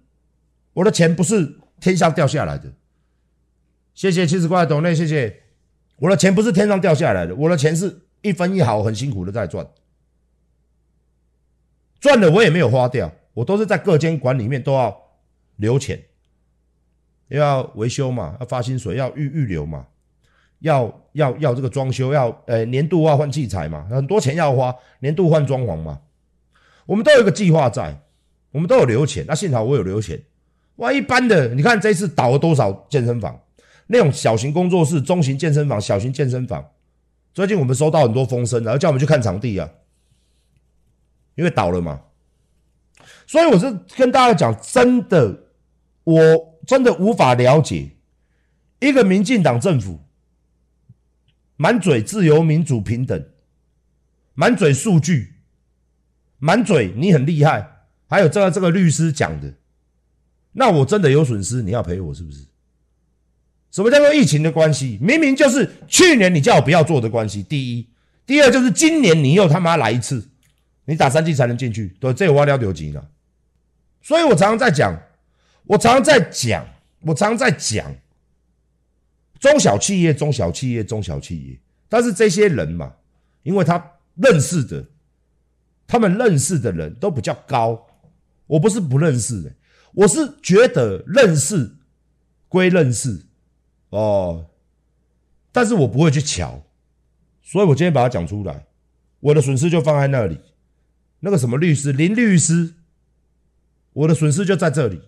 [0.72, 2.72] 我的钱不是天上掉下来的，
[3.96, 5.42] 谢谢七十块的抖内，谢谢。
[5.98, 9.68] 我的钱不是天上掉下来的，我的钱是一分一毫很辛苦的在赚，
[12.00, 15.07] 赚了我也没有花掉，我都是在各间馆里面都要
[15.58, 16.02] 留钱，
[17.28, 19.86] 要维修嘛，要发薪水，要预预留嘛，
[20.60, 26.02] 要要要这个装修，要呃年度要换器材嘛，很多钱要花，年度换装潢嘛，
[26.86, 28.02] 我们都有一个计划在，
[28.52, 30.24] 我们都有留钱，那幸好我有留钱。
[30.78, 33.40] 哇，一般的，你看这次倒了多少健身房？
[33.88, 36.72] 那种小型工作室、中型健身房、小型健身房，
[37.34, 39.70] 最近我们收到很多风声，然后叫我们去看场地啊，
[41.36, 42.02] 因为倒了嘛。
[43.26, 45.47] 所以我是跟大家讲，真的，
[46.08, 47.98] 我真的无法了解
[48.80, 50.00] 一个民进党政府
[51.58, 53.28] 满嘴自由、民主、平等，
[54.34, 55.34] 满嘴数据，
[56.40, 59.54] 满嘴你很厉害，还有这个这个律师讲的。
[60.54, 62.46] 那我真的有损失，你要赔我是不是？
[63.70, 64.98] 什么叫做疫情的关系？
[65.02, 67.44] 明明就是去年你叫我不要做的关系。
[67.44, 67.90] 第一，
[68.26, 70.30] 第二就是今年你又他妈来一次，
[70.86, 73.10] 你打三剂才能进去，对，这我了有急了。
[74.02, 74.98] 所以我常常在讲，
[75.68, 76.66] 我常在讲，
[77.02, 77.94] 我常在讲
[79.40, 81.60] 中小企业，中小企业，中小企业。
[81.90, 82.96] 但是这些人嘛，
[83.44, 84.86] 因为他认识的，
[85.86, 87.88] 他们认识的人都比较高，
[88.46, 89.52] 我不是不认识的。
[89.94, 91.76] 我是觉得认识
[92.48, 93.26] 归认识
[93.90, 94.46] 哦，
[95.52, 96.64] 但是我不会去瞧，
[97.42, 98.66] 所以我今天把它讲出来，
[99.20, 100.40] 我的损失就放在那里。
[101.20, 102.74] 那个什么律师林律师，
[103.94, 105.02] 我的损失就在这里。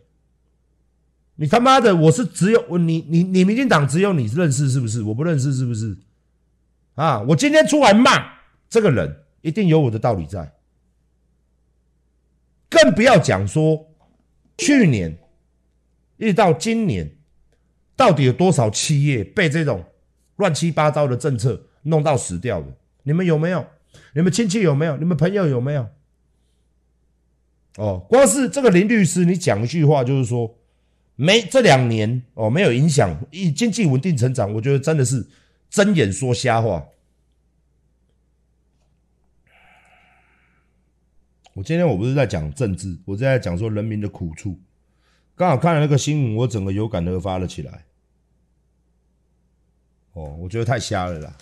[1.41, 5.01] 你他妈的，我是只有我你你你民进党只有你认识是不是？
[5.01, 5.97] 我不认识是不是？
[6.95, 8.33] 啊，我今天出来骂
[8.69, 10.53] 这个人，一定有我的道理在，
[12.69, 13.87] 更不要讲说。
[14.57, 15.17] 去年
[16.17, 17.09] 一直到今年，
[17.95, 19.85] 到底有多少企业被这种
[20.35, 22.67] 乱七八糟的政策弄到死掉的？
[23.03, 23.65] 你们有没有？
[24.13, 24.97] 你们亲戚有没有？
[24.97, 25.87] 你们朋友有没有？
[27.77, 30.58] 哦，光是这个林律师，你讲一句话就是说，
[31.21, 33.13] 没这两年哦，没有影响，
[33.53, 35.27] 经济稳定成长，我觉得真的是
[35.69, 36.81] 睁眼说瞎话。
[41.53, 44.57] 我今天我不是在讲政治，我是在讲说人民的苦处。
[45.35, 47.83] 刚好看了那个新闻，我整个有感而发了起来。
[50.13, 51.33] 哦，我觉得太瞎了啦！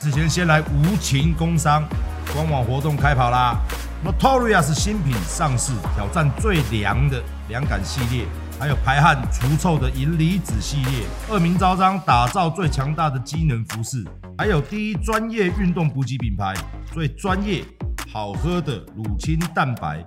[0.00, 1.88] 之前先来无情工商，
[2.32, 3.64] 官网活动开跑啦
[4.04, 8.26] ！Notorious 新品上市，挑战最凉的凉感系列，
[8.60, 14.04] 还有排汗除臭的银离子系列，恶名昭彰，打造最强大的机能服饰，
[14.36, 16.54] 还有第一专业运动补给品牌，
[16.92, 17.64] 最专业。
[18.12, 20.04] 好喝的乳清蛋白，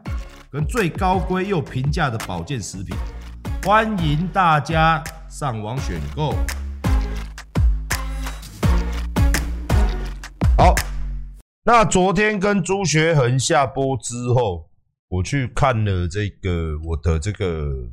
[0.49, 2.95] 跟最高规又平价的保健食品，
[3.65, 6.33] 欢迎大家上网选购。
[10.57, 10.73] 好，
[11.67, 14.71] 那昨天跟朱学恒下播之后，
[15.09, 17.89] 我去看了这个我的这个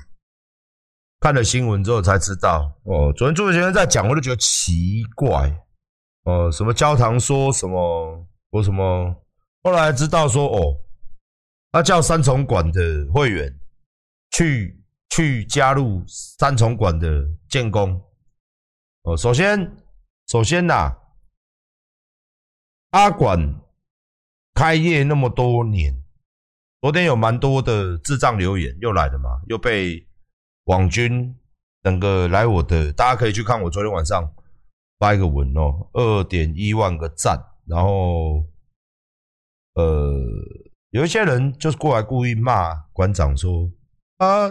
[1.19, 5.53] 看了新闻之后才知道哦，昨天朱学恒在讲，我就觉得奇怪
[6.23, 9.13] 哦，什么焦糖说什么我什么。
[9.65, 10.81] 后来知道说哦，
[11.73, 12.81] 他叫三重馆的
[13.13, 13.53] 会员
[14.31, 18.01] 去去加入三重馆的建工
[19.03, 19.17] 哦。
[19.17, 19.77] 首先，
[20.29, 20.97] 首先呐，
[22.91, 23.61] 阿馆
[24.55, 26.03] 开业那么多年，
[26.81, 30.07] 昨天有蛮多的智障留言又来了嘛，又被
[30.65, 31.37] 网军
[31.83, 34.33] 等个来我的，大家可以去看我昨天晚上
[34.99, 38.47] 发一个文哦，二点一万个赞，然后
[39.75, 40.15] 呃，
[40.91, 43.69] 有一些人就是过来故意骂馆长说
[44.19, 44.49] 啊，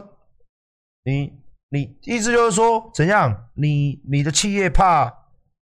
[1.05, 1.33] 你
[1.69, 3.49] 你意思就是说怎样？
[3.53, 5.29] 你你的企业怕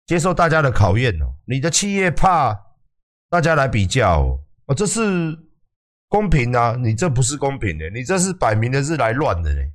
[0.06, 2.65] 接受大家的考验哦，你的企业怕
[3.28, 5.36] 大家来比较哦，这是
[6.08, 6.76] 公平啊？
[6.76, 9.72] 你这不是公平的，你这是摆明的是来乱的嘞。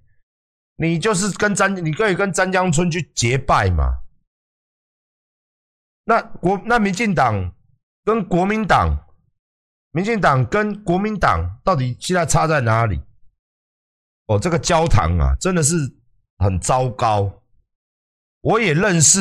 [0.77, 3.99] 你就是跟詹，你可以跟詹江村去结拜嘛？
[6.05, 7.53] 那国那民进党
[8.03, 9.05] 跟国民党，
[9.91, 12.99] 民进党跟国民党到底现在差在哪里？
[14.27, 15.75] 哦，这个焦糖啊，真的是
[16.37, 17.43] 很糟糕。
[18.41, 19.19] 我也认识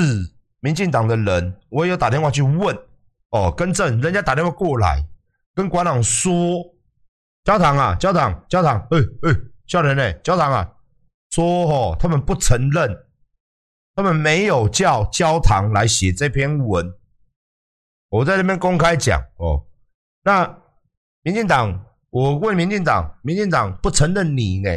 [0.60, 2.78] 民进党的人，我也有打电话去问。
[3.30, 5.04] 哦，更正，人家打电话过来
[5.54, 6.32] 跟馆长说，
[7.44, 10.76] 焦糖啊，焦糖，焦糖，哎哎，叫人嘞，焦糖啊。
[11.30, 13.06] 说哦，他们不承认，
[13.94, 16.92] 他们没有叫焦糖来写这篇文。
[18.08, 19.64] 我在那边公开讲哦，
[20.24, 20.58] 那
[21.22, 24.70] 民进党，我问民进党，民进党不承认你呢，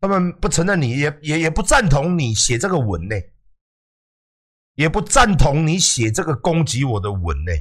[0.00, 3.14] 他们不承认你也也也不赞同你写这个文呢，
[4.74, 7.52] 也不赞同你写这个攻击我的文呢，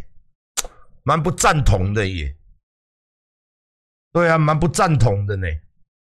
[1.05, 2.35] 蛮不赞同的耶。
[4.11, 5.47] 对啊，蛮不赞同的呢。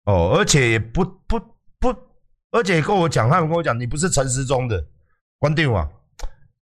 [0.04, 1.39] 哦，而且也不不。
[1.80, 1.95] 不，
[2.52, 4.86] 而且跟我讲，他们跟我讲，你不是陈时中的
[5.38, 5.89] 关定啊？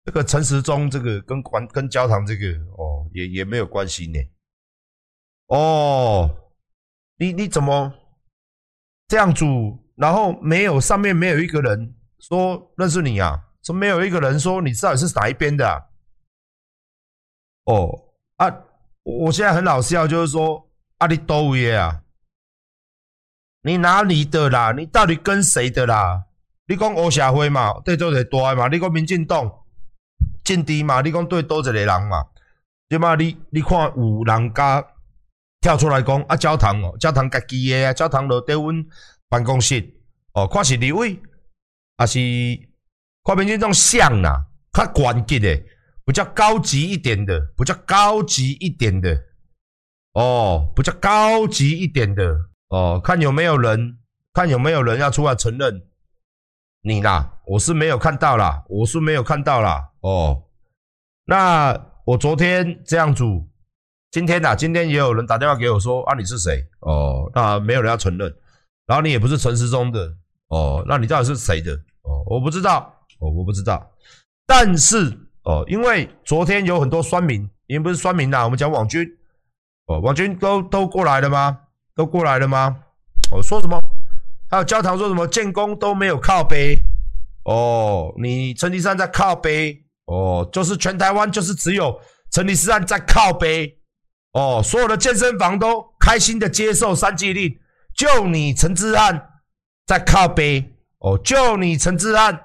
[0.03, 4.19] 这个陈时中这个跟关跟焦糖这个哦，也也没有关系呢。
[5.47, 6.51] 哦，
[7.17, 7.93] 你你怎么
[9.07, 9.79] 这样组？
[9.95, 13.53] 然后没有上面没有一个人说认识你啊？
[13.63, 15.81] 怎么没有一个人说你到底是哪一边的啊？
[17.63, 18.04] 哦
[18.37, 18.53] 啊，
[19.03, 20.67] 我现在很老实要就是说，
[20.97, 22.01] 阿里多耶啊。
[23.61, 24.71] 你哪里的啦？
[24.73, 26.25] 你到底跟谁的啦？
[26.67, 27.73] 你讲欧社会嘛？
[27.81, 28.67] 对多一个大嘛？
[28.67, 29.51] 你讲民进党
[30.43, 31.01] 政治嘛？
[31.01, 32.23] 你讲对多一个人嘛？
[32.87, 33.15] 对嘛？
[33.15, 34.85] 你你看有人家
[35.61, 38.85] 跳出来讲啊，焦糖哦，焦糖家己的啊，焦糖落在阮
[39.29, 39.83] 办公室
[40.33, 41.19] 哦，看是李伟，
[41.97, 42.19] 还是
[43.23, 45.63] 看民进党像啦，较高级的，
[46.05, 49.23] 比较高级一点的，比较高级一点的，
[50.13, 52.37] 哦，比较高级一点的。
[52.69, 53.97] 哦，看有没有人，
[54.33, 55.83] 看有没有人要出来承认
[56.81, 57.39] 你啦。
[57.45, 59.91] 我是没有看到啦，我是没有看到啦。
[60.01, 60.43] 哦，
[61.25, 63.47] 那我昨天这样组，
[64.11, 66.67] 今天呐，今天也有人打电话给我说啊，你是谁？
[66.79, 68.35] 哦，那没有人要承认，
[68.87, 70.11] 然后你也不是陈时中的，
[70.47, 71.73] 哦，那你到底是谁的？
[72.01, 73.91] 哦，我不知道，哦，我不知道。
[74.47, 79.07] 但是哦，因为昨天有很多酸民，因为不是酸民啦，我们讲网军，
[79.85, 81.57] 哦，网军都都过来了吗？
[81.95, 82.75] 都过来了吗？
[83.31, 83.79] 我说什么？
[84.49, 85.27] 还有教堂说什么？
[85.27, 86.77] 建功都没有靠背
[87.45, 91.99] 哦，你成吉思汗在靠背哦，就是全台湾就是只有
[92.31, 93.79] 成吉思汗在靠背
[94.33, 97.55] 哦，所有的健身房都开心的接受三级令，
[97.95, 99.29] 就你成吉思汗
[99.85, 102.39] 在靠背哦，就你成吉思汗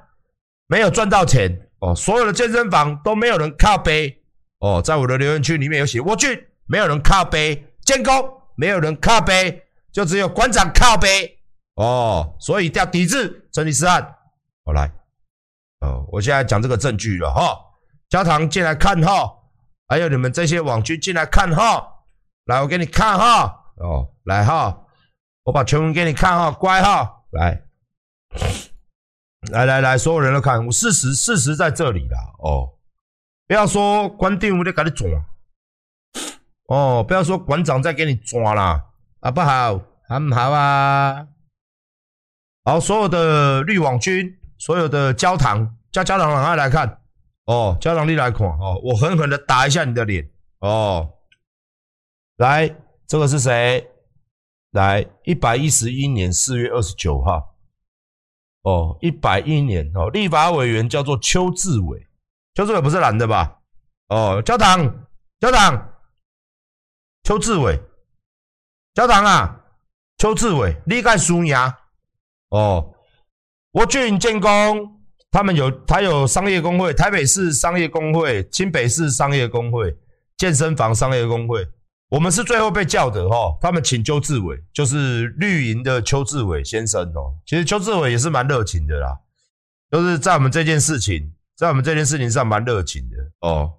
[0.66, 4.22] 没有赚到钱哦，所有的健身房都没有人靠背。
[4.60, 8.36] 哦，在我的留言区里面有写，我去没有人靠背建工。
[8.56, 11.38] 没有人靠背，就只有馆长靠背。
[11.76, 14.02] 哦，所以要抵制成吉思汗。
[14.66, 14.92] 好来，
[15.80, 17.58] 哦，我现在讲这个证据了哈，
[18.10, 19.32] 焦糖进来看哈，
[19.88, 21.82] 还有你们这些网军进来看哈，
[22.44, 23.44] 来，我给你看哈，
[23.76, 24.78] 哦，来哈，
[25.44, 27.62] 我把全文给你看哈，乖哈，来，
[29.48, 32.76] 来来来，所有人都看，我事实事实在这里了哦，
[33.46, 35.10] 不要说关定我得给你转。
[36.68, 38.84] 哦，不要说馆长在给你抓啦，
[39.20, 39.80] 好不好？
[40.08, 41.26] 好不好啊？
[42.64, 47.00] 好，所有的绿网军，所有的焦糖，叫焦糖，让他来看。
[47.46, 50.30] 哦，焦糖你来看哦，我狠狠的打一下你的脸。
[50.58, 51.14] 哦，
[52.36, 52.72] 来，
[53.06, 53.90] 这个是谁？
[54.72, 57.49] 来，一百一十一年四月二十九号。
[58.62, 62.06] 哦，一百一年哦，立法委员叫做邱志伟，
[62.54, 63.58] 邱志伟不是男的吧？
[64.08, 65.06] 哦，焦糖，
[65.38, 65.86] 焦糖。
[67.22, 67.78] 邱志伟，
[68.94, 69.60] 焦糖啊！
[70.16, 71.54] 邱志伟，你该输赢
[72.48, 72.94] 哦。
[73.72, 79.94] 我俊建工，他们有，他有商业工会，台北市商业工会、新北市商业工会、
[80.38, 81.62] 健身房商业工会，
[82.10, 83.56] 我们是最后被叫的哈。
[83.60, 87.34] 他们请邱志伟，就是绿营的邱志伟先生哦。
[87.46, 89.16] 其实邱志伟也是蛮热情的啦，
[89.90, 93.72] 就是在我们这件事情，在我们这件事情上蛮热情的哦。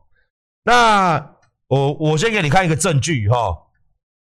[0.64, 1.36] 那。
[1.72, 3.36] 我我先给你看一个证据哈，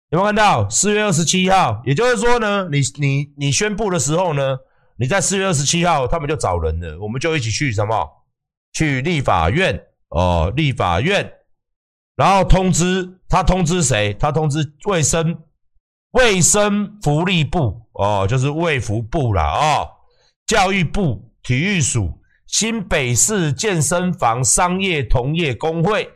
[0.10, 1.80] 有没有看到四月二十七号？
[1.86, 4.58] 也就是说呢，你你你宣布的时候呢，
[4.98, 8.10] 你在四月二十七号，他们就找人了，我们就一起去什么
[8.74, 11.32] 去立法院哦，立法院，
[12.16, 14.14] 然后通知他通知谁？
[14.14, 15.38] 他通知卫生
[16.12, 19.90] 卫生福利部哦，就是卫福部啦哦，
[20.46, 22.12] 教育部体育署。
[22.48, 26.08] 新北市健身房商业同业公会、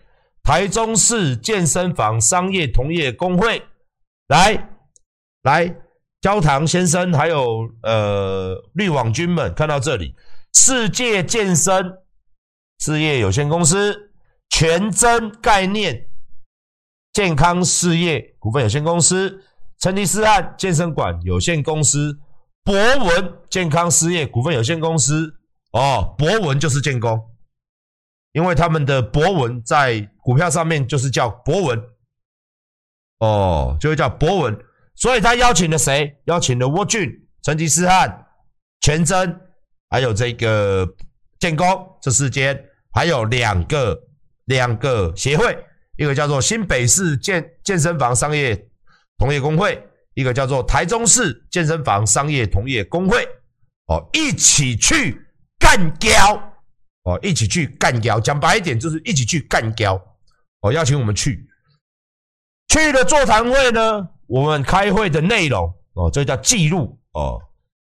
[0.44, 3.62] 台中市健身房商业同业公会，
[4.28, 4.70] 来
[5.42, 5.76] 来，
[6.22, 10.16] 焦糖先生还有呃绿网军们看到这里，
[10.54, 11.94] 世界健身
[12.78, 14.09] 事业有限公司、
[14.50, 16.10] 全真概念
[17.14, 19.44] 健康事业股份有限公司、
[19.80, 22.20] 成吉思汗健身馆有限公司、
[22.64, 25.36] 博文健康事业股份有限公司。
[25.72, 27.30] 哦，博文就是建工，
[28.32, 31.80] 因为他们的博文在股票上面就是叫博文，
[33.20, 34.60] 哦，就会叫博文，
[34.96, 36.18] 所以他邀请了谁？
[36.26, 37.08] 邀请了沃俊、
[37.44, 38.26] 成吉思汗、
[38.82, 39.40] 全真，
[39.92, 40.88] 还有这个
[41.40, 41.68] 建工
[42.02, 42.60] 这四间，
[42.92, 43.96] 还有两个
[44.50, 45.58] 两个协会，
[45.96, 48.54] 一个叫做新北市健健身房商业
[49.18, 49.82] 同业公会，
[50.14, 53.26] 一个叫做台中市健身房商业同业公会，
[53.88, 55.26] 哦，一起去。
[55.62, 56.42] 干譙
[57.04, 58.18] 哦，一起去干譙。
[58.22, 60.02] 讲白一点，就是一起去干譙
[60.62, 60.72] 哦。
[60.72, 61.46] 邀请我们去，
[62.70, 64.08] 去了座谈会呢。
[64.28, 67.38] 我们开会的内容哦，这叫记录哦。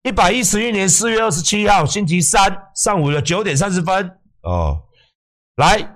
[0.04, 4.08] 一百一十一年四月二十七号星期三上午的九点三十分
[4.42, 4.80] 哦，
[5.56, 5.95] 来，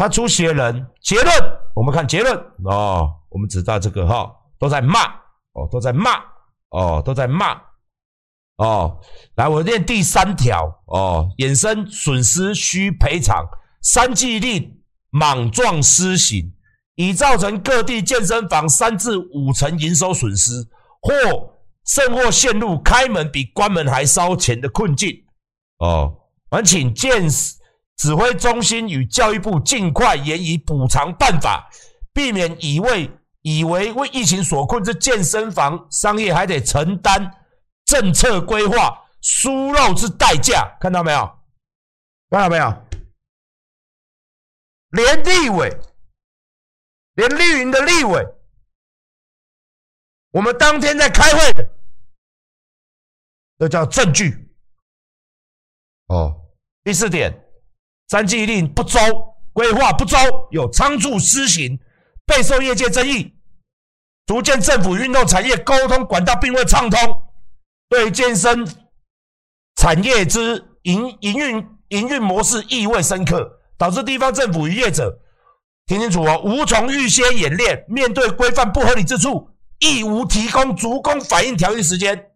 [0.00, 1.30] 他出席的人结论，
[1.74, 2.34] 我们看结论
[2.64, 3.06] 哦。
[3.28, 5.08] 我们知道这个哈，都在骂
[5.52, 6.12] 哦，都在骂
[6.70, 7.52] 哦，都在骂。
[8.56, 8.98] 哦，
[9.34, 13.44] 来，我念第三条哦，衍生损失需赔偿，
[13.82, 16.50] 三季力莽撞施行，
[16.94, 20.66] 已造成各地健身房三至五成营收损失，
[21.02, 21.12] 或
[21.84, 25.14] 甚或陷入开门比关门还烧钱的困境。
[25.80, 26.16] 哦，
[26.50, 27.28] 还请健
[28.00, 31.68] 指挥中心与教育部尽快研拟补偿办法，
[32.14, 33.10] 避免以为
[33.42, 37.30] 以为为疫情所困之健身房商业还得承担。
[37.84, 41.18] 政策规划疏漏之代价，看到没有？
[42.30, 42.86] 看到没有？
[44.92, 45.78] 连立委，
[47.16, 48.26] 连绿营的立委，
[50.30, 51.68] 我们当天在开会，
[53.58, 54.56] 这叫证据。
[56.06, 56.48] 哦，
[56.82, 57.30] 第四点，
[58.10, 58.98] 三季令不周，
[59.52, 60.18] 规划不周，
[60.50, 61.78] 有仓促施行，
[62.26, 63.36] 备受业界争议，
[64.26, 66.98] 足见政府运动产业沟通管道并未畅通。
[67.88, 68.66] 对健身
[69.76, 75.20] 产业之营营运营运模式意味深刻，导致地方政府与业者
[75.86, 82.32] 听清楚哦，无从预先演练，面对规范不合理之处，亦无提供足供反应条例时间。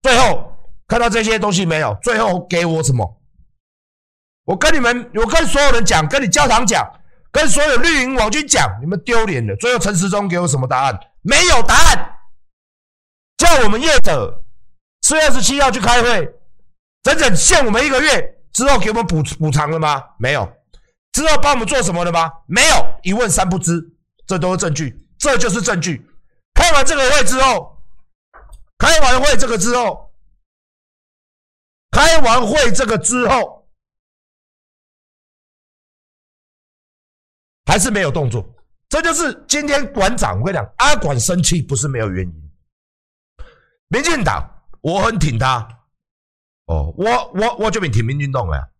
[0.00, 0.50] 最后
[0.88, 1.94] 看到这些东西没有？
[2.02, 3.20] 最后给我什么？
[4.46, 6.88] 我跟你们，我跟所有人讲，跟你教堂讲，
[7.32, 9.54] 跟所有绿营网军讲，你们丢脸了。
[9.56, 10.98] 最后陈时中给我什么答案？
[11.22, 12.16] 没有答案。
[13.36, 14.42] 叫我们业者
[15.02, 16.32] 四月二十七号去开会，
[17.02, 20.02] 整整限我们一个月之后给我们补补偿了吗？
[20.18, 20.50] 没有。
[21.12, 22.30] 之后帮我们做什么了吗？
[22.46, 22.86] 没有。
[23.02, 23.82] 一问三不知，
[24.26, 26.08] 这都是证据，这就是证据。
[26.54, 27.82] 开完这个会之后，
[28.78, 30.12] 开完会这个之后，
[31.90, 33.55] 开完会这个之后，
[37.66, 38.48] 还是没有动作。
[38.88, 42.50] 这就是今天馆长，我跟你讲，阿管生气不是没有原因。
[43.88, 44.48] 民进党，
[44.80, 45.68] 我很挺他，
[46.66, 48.72] 哦，我我我就比挺民进党了。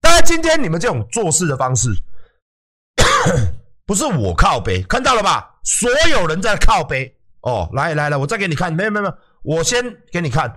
[0.00, 1.90] 但是今天你们这种做事的方式，
[3.84, 5.58] 不是我靠背，看到了吧？
[5.64, 7.12] 所有人在靠背。
[7.40, 10.52] 哦，来来来，我再给你看，没有没有没有，我先给你看。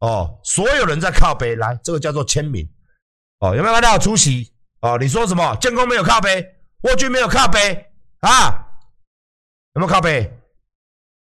[0.00, 2.68] 哦，所有人在靠背，来，这个叫做签名。
[3.38, 4.52] 哦，有没有看到出席？
[4.80, 5.54] 哦，你说什么？
[5.56, 6.44] 建工没有靠背，
[6.82, 8.68] 沃军没有靠背啊？
[9.74, 10.38] 有没有靠背？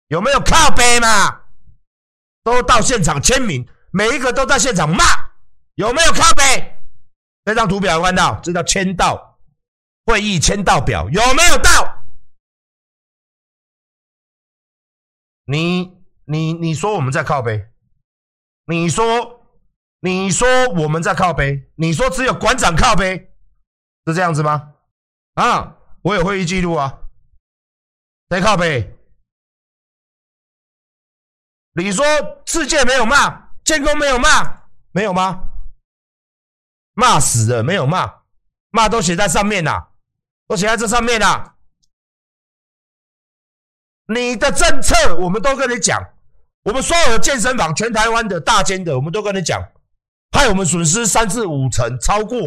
[0.08, 1.44] 有没有靠背嘛？
[2.44, 5.04] 都到现场签名，每一个都在现场骂，
[5.76, 6.78] 有没有靠背？
[7.46, 9.40] 这张图表有看到，这叫签到
[10.06, 12.04] 会议签到表，有没有到？
[15.46, 17.70] 你你你说我们在靠背，
[18.66, 19.46] 你说
[20.00, 23.34] 你说我们在靠背，你说只有馆长靠背，
[24.06, 24.73] 是这样子吗？
[25.34, 27.00] 啊，我有会议记录啊，
[28.30, 28.96] 谁靠北？
[31.76, 32.06] 你说
[32.46, 35.50] 世界没有骂，建工没有骂，没有吗？
[36.94, 38.22] 骂死了，没有骂，
[38.70, 39.90] 骂都写在上面啦，
[40.48, 41.56] 都写在这上面啦。
[44.06, 46.00] 你的政策我们都跟你讲，
[46.64, 49.60] 我们所有的健身房，全台湾的大间的，我们都跟你讲，
[50.32, 52.38] 害我们损失三至五成，超过，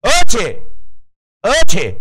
[0.00, 0.58] 而且
[1.42, 2.00] 而且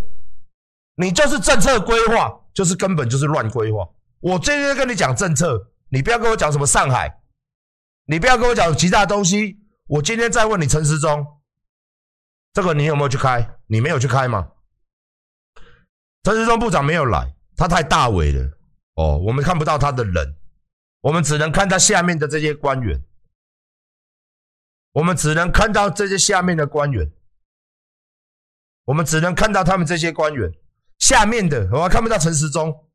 [0.96, 3.88] 你就是政策规划，就是根本就是乱规划。
[4.20, 7.22] 我今天跟你讲政策，你不要跟我讲什么上海，
[8.06, 9.60] 你不要跟我讲其他东西。
[9.88, 11.42] 我今天再问你陈时中，
[12.54, 13.58] 这个你有没有去开？
[13.68, 14.52] 你没有去开吗？
[16.24, 18.50] 陈时中部长没有来，他太大伟了
[18.96, 20.38] 哦，我们看不到他的人，
[21.02, 23.04] 我们只能看他下面的这些官员，
[24.94, 27.12] 我们只能看到这些下面的官员，
[28.86, 30.50] 我们只能看到他们这些官员
[31.04, 32.90] 下面的，我还看不到陈时中。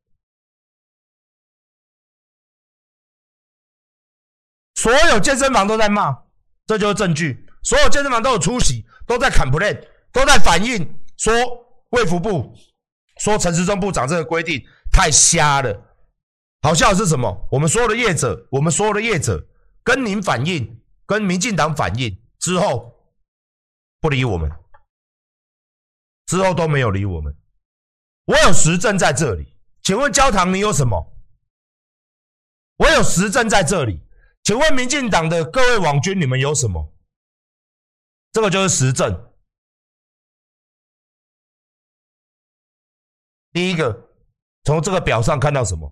[4.76, 6.24] 所有健身房都在骂，
[6.64, 7.46] 这就是证据。
[7.62, 11.30] 所有健身房都有出席，都在 complain，都在反映说
[11.90, 12.56] 卫福部
[13.18, 14.58] 说陈时中部长这个规定
[14.90, 15.94] 太瞎了。
[16.62, 17.46] 好笑的是什么？
[17.52, 19.46] 我们所有的业者，我们所有的业者
[19.84, 22.90] 跟您反映，跟民进党反映之后，
[24.00, 24.50] 不理我们，
[26.24, 27.36] 之后都没有理我们。
[28.28, 31.16] 我有实证在这里，请问焦糖你有什么？
[32.76, 34.02] 我有实证在这里。
[34.44, 36.92] 请问民进党的各位网军，你们有什么？
[38.30, 39.18] 这个就是实证。
[43.50, 44.08] 第一个，
[44.64, 45.90] 从这个表上看到什么？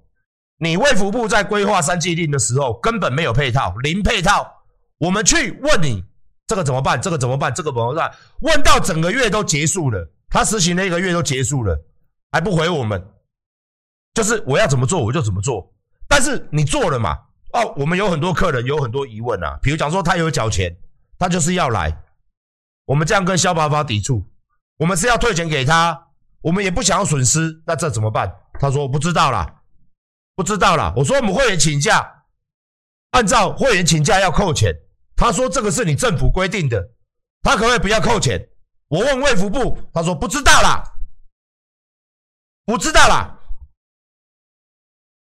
[0.59, 4.63] 你卫福部在规划三剂令的时候，根本没有配套，零配套。
[4.99, 6.05] 我们去问你，
[6.47, 7.01] 这个怎么办？
[7.01, 7.55] 这个怎么办？
[7.55, 8.15] 这个怎么办？
[8.41, 11.79] 问到整个月都结束了，他实行了一个月都结束了，
[12.37, 13.03] 还不回我们，
[14.13, 15.73] 就是我要怎么做我就怎么做。
[16.07, 17.17] 但是你做了嘛？
[17.55, 20.77] 哦，我们有很多客人有很多疑问啊，比如讲说他有缴钱，
[21.19, 21.99] 他就是要来，
[22.85, 24.23] 我们这样跟消保法抵触，
[24.77, 26.09] 我们是要退钱给他，
[26.43, 28.31] 我们也不想要损失，那这怎么办？
[28.61, 29.63] 他说我不知道啦，
[30.35, 30.93] 不知道啦。
[30.95, 32.25] 我说我们会员请假，
[33.13, 34.75] 按照会员请假要扣钱，
[35.17, 36.91] 他说这个是你政府规定的，
[37.41, 38.47] 他可不可以不要扣钱？
[38.89, 40.85] 我问卫福部，他说不知道啦，
[42.67, 43.39] 不知道啦，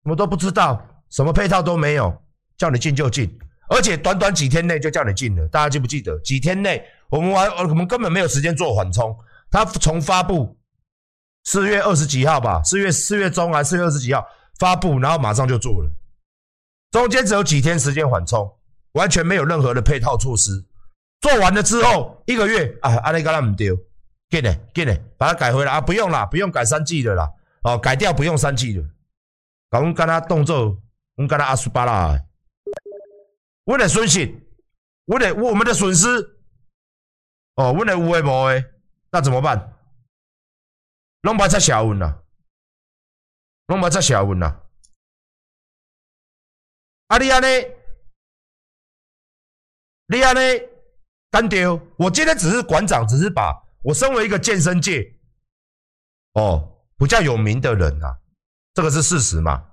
[0.02, 0.84] 我都不知道。
[1.10, 2.22] 什么配套都没有，
[2.56, 3.38] 叫你进就进，
[3.70, 5.46] 而且短短几天内就叫你进了。
[5.48, 6.18] 大家记不记得？
[6.20, 9.16] 几天内我们完，我们根本没有时间做缓冲。
[9.50, 10.58] 他从发布
[11.44, 14.22] 四月二十几号吧，四月四月中还是四月二十几号
[14.58, 15.90] 发布，然后马上就做了，
[16.90, 18.50] 中间只有几天时间缓冲，
[18.92, 20.64] 完全没有任何的配套措施。
[21.22, 23.74] 做完了之后一个月啊，阿里嘎那唔丢，
[24.28, 28.82] 给呢给呢，把它改回来啊，不用啦，不用改三 G 的啦，哦，改掉不用三 G 的，
[29.70, 30.80] 搞跟他动作。
[31.16, 32.16] 我们跟他阿苏巴拉，
[33.64, 34.32] 为了损失，
[35.06, 36.06] 为了我们的损失，
[37.56, 38.64] 哦，为了无为无诶，
[39.10, 39.74] 那怎么办？
[41.22, 42.22] 拢不在下文呐，
[43.66, 44.60] 拢不在下文呐。
[47.08, 47.48] 阿丽安呢？
[50.06, 50.40] 丽安呢？
[51.30, 51.80] 单丢！
[51.96, 53.52] 我今天只是馆长，只是把
[53.82, 55.16] 我身为一个健身界，
[56.34, 58.18] 哦，比较有名的人啊，
[58.74, 59.72] 这个是事实嘛。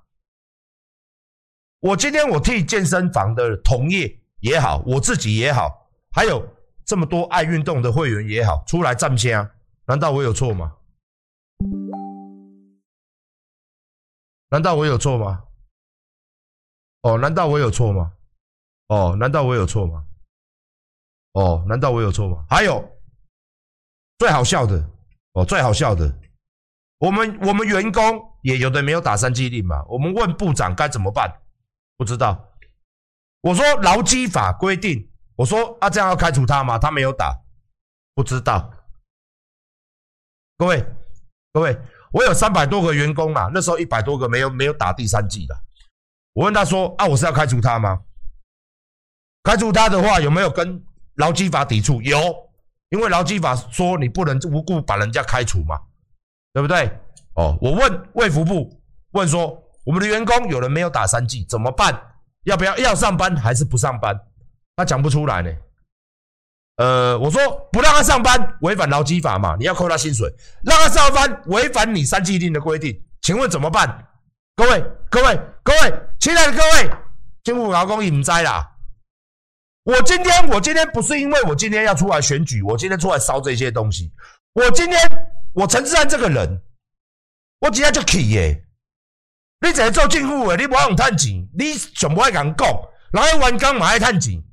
[1.79, 6.47] 我今天我替健身房的同业也好，我自己也好，还有
[6.85, 9.49] 这么多爱运动的会员也好，出来站枪，
[9.85, 10.75] 难道我有错吗？
[14.49, 15.43] 难道我有错吗？
[17.01, 18.13] 哦，难道我有错吗？
[18.87, 20.05] 哦，难道我有错吗？
[21.33, 22.45] 哦，难道我有错吗？
[22.49, 22.94] 还有
[24.17, 24.89] 最好笑的
[25.33, 26.13] 哦，最好笑的，
[26.99, 28.03] 我们我们员工
[28.41, 31.41] 也有的没有打三季令嘛，我们问部长该怎么办？
[31.97, 32.53] 不知道，
[33.41, 36.77] 我说劳基法规定，我说啊，这样要开除他吗？
[36.77, 37.41] 他没有打，
[38.13, 38.71] 不知道。
[40.57, 40.85] 各位，
[41.51, 41.77] 各位，
[42.13, 45.55] 我有三百多个员工啊，那时候一百多个没有没有打第三季的。
[46.31, 48.01] 我问他说啊，我是要开除他吗？
[49.43, 50.81] 开除他的话有没有跟
[51.15, 52.01] 劳基法抵触？
[52.01, 52.44] 有，
[52.95, 55.79] 因为劳基法说你不能无故把人家开除嘛，
[56.53, 56.89] 对不对？
[57.35, 58.81] 哦，我问卫福部，
[59.11, 59.61] 问说。
[59.85, 61.93] 我们的员工有人没有打三剂，怎么办？
[62.45, 64.19] 要不要要上班还是不上班？
[64.75, 65.51] 他讲不出来呢。
[66.77, 67.39] 呃，我说
[67.71, 70.27] 不让他上班，违反劳基法嘛，你要扣他薪水；
[70.63, 74.07] 让他上班，违反你三剂令的规定，请问怎么办？
[74.55, 76.89] 各位，各位，各位，亲爱的各位，
[77.43, 78.74] 政府劳工你唔知啦。
[79.85, 84.11] 我今天，我今天不是因为我今天要出来选举，我今天出来烧这些东西。
[84.53, 84.99] 我今天，
[85.53, 86.59] 我陈志安这个人，
[87.59, 88.63] 我今天就气耶。
[89.61, 92.67] 你只做政府的，你不爱用赚钱，你全部爱讲讲，
[93.11, 94.43] 然后员工嘛爱赚钱，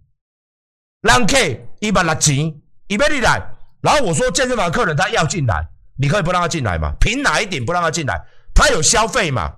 [1.01, 1.37] 人客
[1.81, 2.37] 伊嘛拿钱，
[2.89, 3.41] 伊要你来，
[3.81, 5.67] 然后我说健身房客人他要进来，
[5.97, 6.95] 你可以不让他进来吗？
[7.01, 8.23] 凭哪一点不让他进来？
[8.55, 9.57] 他有消费嘛？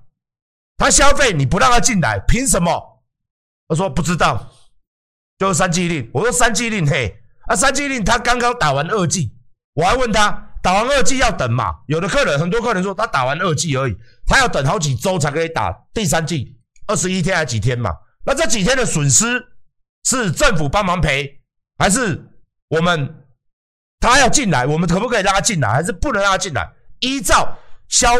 [0.77, 3.03] 他消费你不让他进来，凭什么？
[3.67, 4.51] 他说不知道，
[5.37, 6.09] 就是三季令。
[6.13, 9.33] 我说三季令，嘿，啊，三季令他刚刚打完二季，
[9.73, 11.75] 我还问他打完二季要等嘛？
[11.87, 16.57] 有的客人，很多客人说他打完二季而已，他要等好几周才可以打第三季，
[16.87, 17.91] 二十一天还几天嘛？
[18.25, 19.45] 那这几天的损失
[20.05, 21.41] 是政府帮忙赔，
[21.77, 22.27] 还是
[22.69, 23.23] 我们
[23.99, 26.71] 他要进来，我们可不可以让他进来，还是不能让他进来？
[27.01, 27.57] 依照
[27.87, 28.13] 消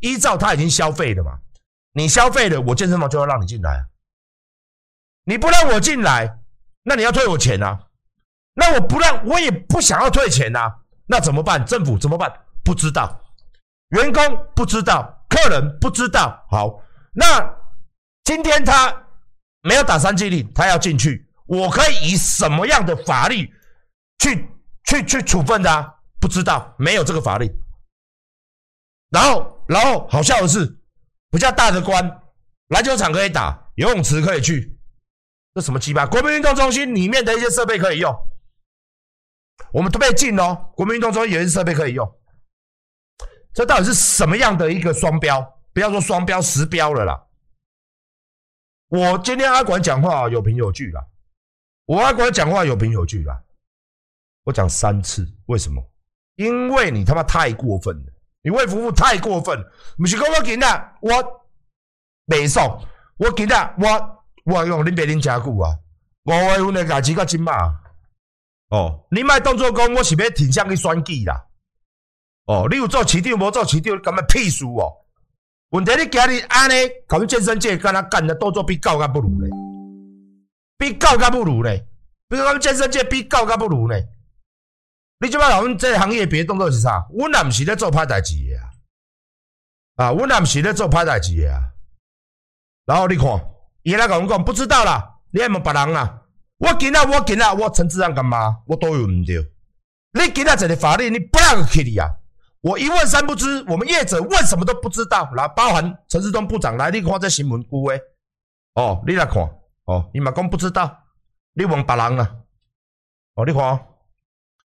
[0.00, 1.38] 依照他已经消费了嘛？
[1.92, 3.86] 你消费了，我健身房就要让你进来。
[5.24, 6.38] 你不让我进来，
[6.84, 7.86] 那你要退我钱啊？
[8.54, 10.80] 那我不让，我也不想要退钱啊。
[11.06, 11.64] 那怎么办？
[11.64, 12.32] 政府怎么办？
[12.64, 13.22] 不知道，
[13.90, 14.22] 员工
[14.54, 16.44] 不知道，客人不知道。
[16.50, 17.54] 好，那
[18.24, 19.06] 今天他
[19.62, 23.52] 没有打三剂令，他要进去，我可以以什么样的法律
[24.18, 24.48] 去
[24.84, 26.00] 去去处分他？
[26.20, 27.50] 不知道，没有这个法律。
[29.10, 30.78] 然后，然后好笑的是，
[31.30, 32.22] 比较大的官，
[32.68, 34.71] 篮球场可以打，游泳池可以去。
[35.54, 36.06] 这什么鸡巴？
[36.06, 38.10] 国民运动中心里面的一些设备可以用，
[39.70, 40.72] 我们都被禁哦。
[40.74, 42.10] 国民运动中心有些设备可以用，
[43.52, 45.60] 这到底是什么样的一个双标？
[45.74, 47.26] 不要说双标，实标了啦。
[48.88, 51.04] 我今天阿管讲话有凭有据啦，
[51.84, 53.42] 我阿管讲话有凭有据啦。
[54.44, 55.82] 我讲三次，为什么？
[56.36, 59.62] 因为你他妈太过分了，你卫福部太过分，
[59.98, 61.42] 不是讲我今天我
[62.24, 62.82] 没送，
[63.18, 64.21] 我今天我。
[64.44, 65.78] 我用恁爸恁家久啊，
[66.24, 67.52] 五月份的假期到今嘛。
[68.70, 71.46] 哦，你卖当做讲我是要挺向去选举啦。
[72.46, 74.90] 哦，你有做市长无做市长，干嘛屁事哦？
[75.70, 76.74] 问题你今日安尼，
[77.06, 79.48] 搞恁健身界干哪干的动作比狗还不如嘞，
[80.76, 81.86] 比狗还不如嘞，
[82.28, 84.08] 比如讲健身界比狗还不如嘞。
[85.20, 87.06] 你即摆老阮这个行业别的动作是啥？
[87.16, 91.62] 阮也毋是咧做歹代志的啊，啊，阮也毋是咧做歹代志的啊。
[92.86, 93.28] 然后你看。
[93.82, 96.22] 伊来甲阮讲，不知道啦，你还问别人啦？
[96.58, 98.58] 我今仔我今仔我陈志安干嘛？
[98.66, 99.36] 我都有毋对。
[100.14, 102.08] 你今仔这个法律你不让去你啊！
[102.60, 105.28] 我一问三不知，我们业者问什么都不知道。
[105.34, 108.00] 来，包含陈时中部长来，你看这新闻有诶？
[108.74, 109.42] 哦，你来看
[109.86, 110.98] 哦，你嘛讲不知道，
[111.54, 112.36] 你问别人啊。
[113.34, 113.86] 哦，你看，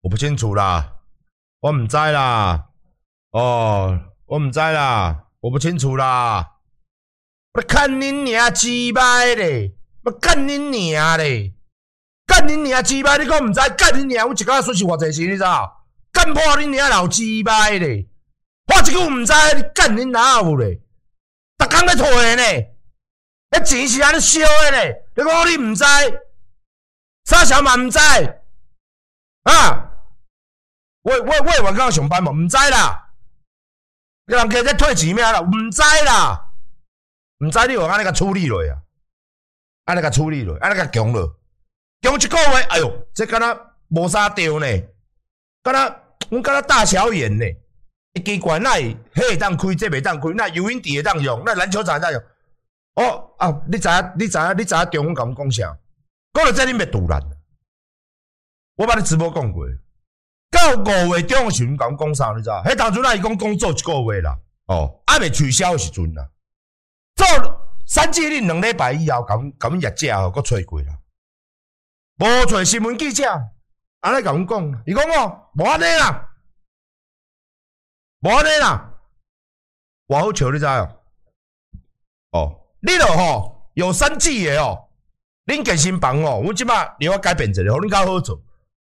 [0.01, 0.95] 我不清楚啦，
[1.61, 2.65] 我毋知啦。
[3.31, 6.56] 哦，我毋知啦，我不清楚啦。
[7.57, 9.73] 我看你娘鸡巴嘞！
[10.03, 11.55] 我干恁娘嘞！
[12.27, 13.17] 干恁娘鸡巴！
[13.17, 13.59] 你讲毋知？
[13.75, 14.27] 干恁娘！
[14.27, 15.87] 我一个月损失偌济钱，你知道？
[16.11, 18.07] 干破恁娘老鸡巴嘞！
[18.67, 20.79] 我一句毋知，你干恁哪有嘞？
[21.57, 22.67] 逐工咧退呢？
[23.49, 24.93] 那钱是安尼烧的呢？
[25.15, 25.83] 你讲你毋知？
[27.25, 27.97] 啥小嘛毋知？
[29.45, 29.93] 啊！
[31.01, 33.09] 我我我晚刚上班嘛，毋知啦。
[34.25, 35.41] 人家在退钱咩啦？
[35.41, 36.43] 毋知啦。
[37.39, 38.81] 毋知你有安尼甲处理落啊？
[39.85, 41.33] 安尼甲处理落，安尼甲强落，
[42.01, 43.57] 强一个月，哎哟，这敢若
[43.89, 44.67] 无啥着呢？
[45.63, 45.95] 敢若
[46.29, 47.45] 阮敢若大小眼呢？
[48.13, 48.97] 一机关那迄
[49.29, 52.21] 会当开，这袂当开，那游泳池会当用，那篮球场会当用。
[52.95, 54.13] 哦啊，你知影？
[54.17, 54.57] 你知影？
[54.57, 54.89] 你知影？
[54.89, 55.77] 中央甲阮讲啥？
[56.33, 57.21] 讲了这恁袂突然。
[58.75, 59.65] 我捌你直播讲过，
[60.51, 62.33] 到五月中旬甲阮讲啥？
[62.35, 62.49] 你知？
[62.49, 66.27] 迄当初那伊讲工作一个月啦，哦，还未取消的时阵啦。
[67.17, 70.99] 做三季令两礼拜以后，咁咁业绩哦，搁找过啦。
[72.19, 73.27] 无找新闻记者，
[74.01, 76.29] 安尼甲阮讲，伊讲哦，无安尼啦，
[78.21, 78.93] 无安尼啦，
[80.07, 80.99] 我好笑你知哦。
[82.31, 84.89] 哦，你着吼有三季的哦，
[85.45, 88.41] 恁健身房哦，阮即马你要改变一下，互恁较好做，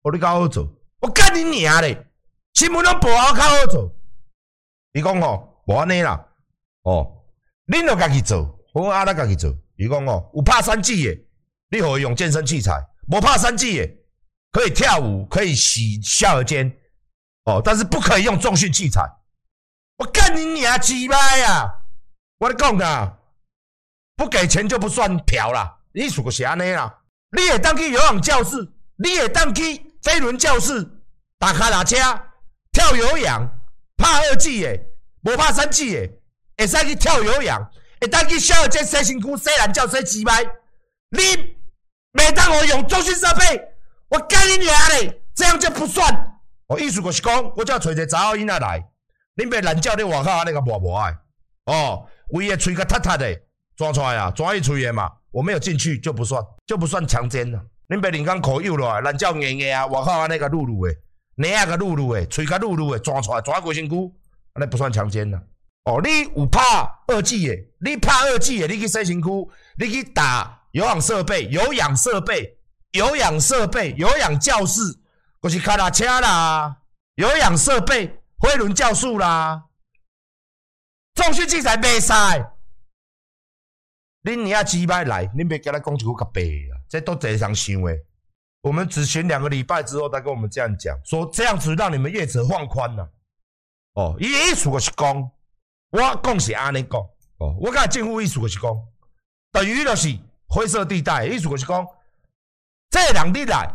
[0.01, 0.67] 互你较好做。
[0.99, 2.07] 我干你娘嘞！
[2.53, 3.91] 新闻拢报好较好做。
[4.93, 6.27] 伊讲吼，无安尼啦，
[6.83, 7.22] 哦。
[7.67, 9.55] 恁著家己做，我讲阿拉家己做。
[9.75, 11.25] 伊讲哦，有拍三 G 的，
[11.69, 12.73] 你可以用健身器材；
[13.07, 13.89] 无拍三 G 的，
[14.51, 16.75] 可以跳舞，可以洗下顎间，
[17.45, 19.01] 哦，但是不可以用重训器材。
[19.97, 21.71] 我干你娘鸡巴呀！
[22.39, 23.17] 我咧讲啊，
[24.15, 25.79] 不给钱就不算嫖啦。
[25.93, 27.01] 你属个啥呢啦？
[27.35, 28.57] 你也当去游泳教室，
[28.97, 30.87] 你也当去飞轮教室，
[31.39, 31.95] 打卡拉车，
[32.71, 33.47] 跳有氧，
[33.95, 34.79] 拍二 G 的，
[35.21, 36.11] 无拍三 G 的。
[36.57, 37.61] 会使去跳有氧，
[37.99, 40.43] 会当去小儿间洗身躯、洗懒觉、洗鸡排。
[41.09, 41.55] 你
[42.11, 43.61] 每当我用中心设备，
[44.09, 45.21] 我干你娘嘞！
[45.35, 46.39] 这样就不算。
[46.67, 48.83] 我意思就是讲，我叫找一个查某囡仔来，
[49.35, 51.15] 恁爸懒觉在外口安尼个磨磨哎。
[51.65, 53.35] 哦，胃个喙个塌塌的，
[53.75, 55.11] 抓出来啊，抓伊喙的嘛。
[55.31, 57.59] 我没有进去就不算，就不算强奸了。
[57.89, 60.95] 恁爸人讲口幼了，懒觉硬硬啊，外口安尼个露露的，
[61.35, 63.95] 内啊个露露的，喙个露露的，抓出来抓过身躯，
[64.53, 65.41] 安尼不算强奸了。
[65.85, 66.61] 哦，你有拍
[67.07, 69.29] 二 G 的，你拍二 G 的，你去洗身躯，
[69.77, 72.57] 你去打有氧设备，有氧设备
[72.91, 74.81] 有氧设备、有氧教室，
[75.41, 76.77] 或是卡拉车啦，
[77.15, 79.65] 有氧设备、飞轮教室啦，
[81.15, 82.15] 重训器材没塞。
[84.23, 85.27] 恁你要几摆来？
[85.27, 86.79] 恁别跟他讲一句较白啊！
[86.87, 88.05] 这都贼常想诶。
[88.61, 93.11] 我们只选两个礼拜之后，他跟我们这样讲，说这样子让你们业者放宽了。
[93.95, 95.29] 哦，伊意思就是讲，
[95.93, 96.99] 我讲是安尼讲。
[97.37, 98.71] 哦，我甲政府意思就是讲，
[99.51, 100.17] 等于就是
[100.47, 101.85] 灰色地带，意思就是讲，
[102.89, 103.71] 这两地来。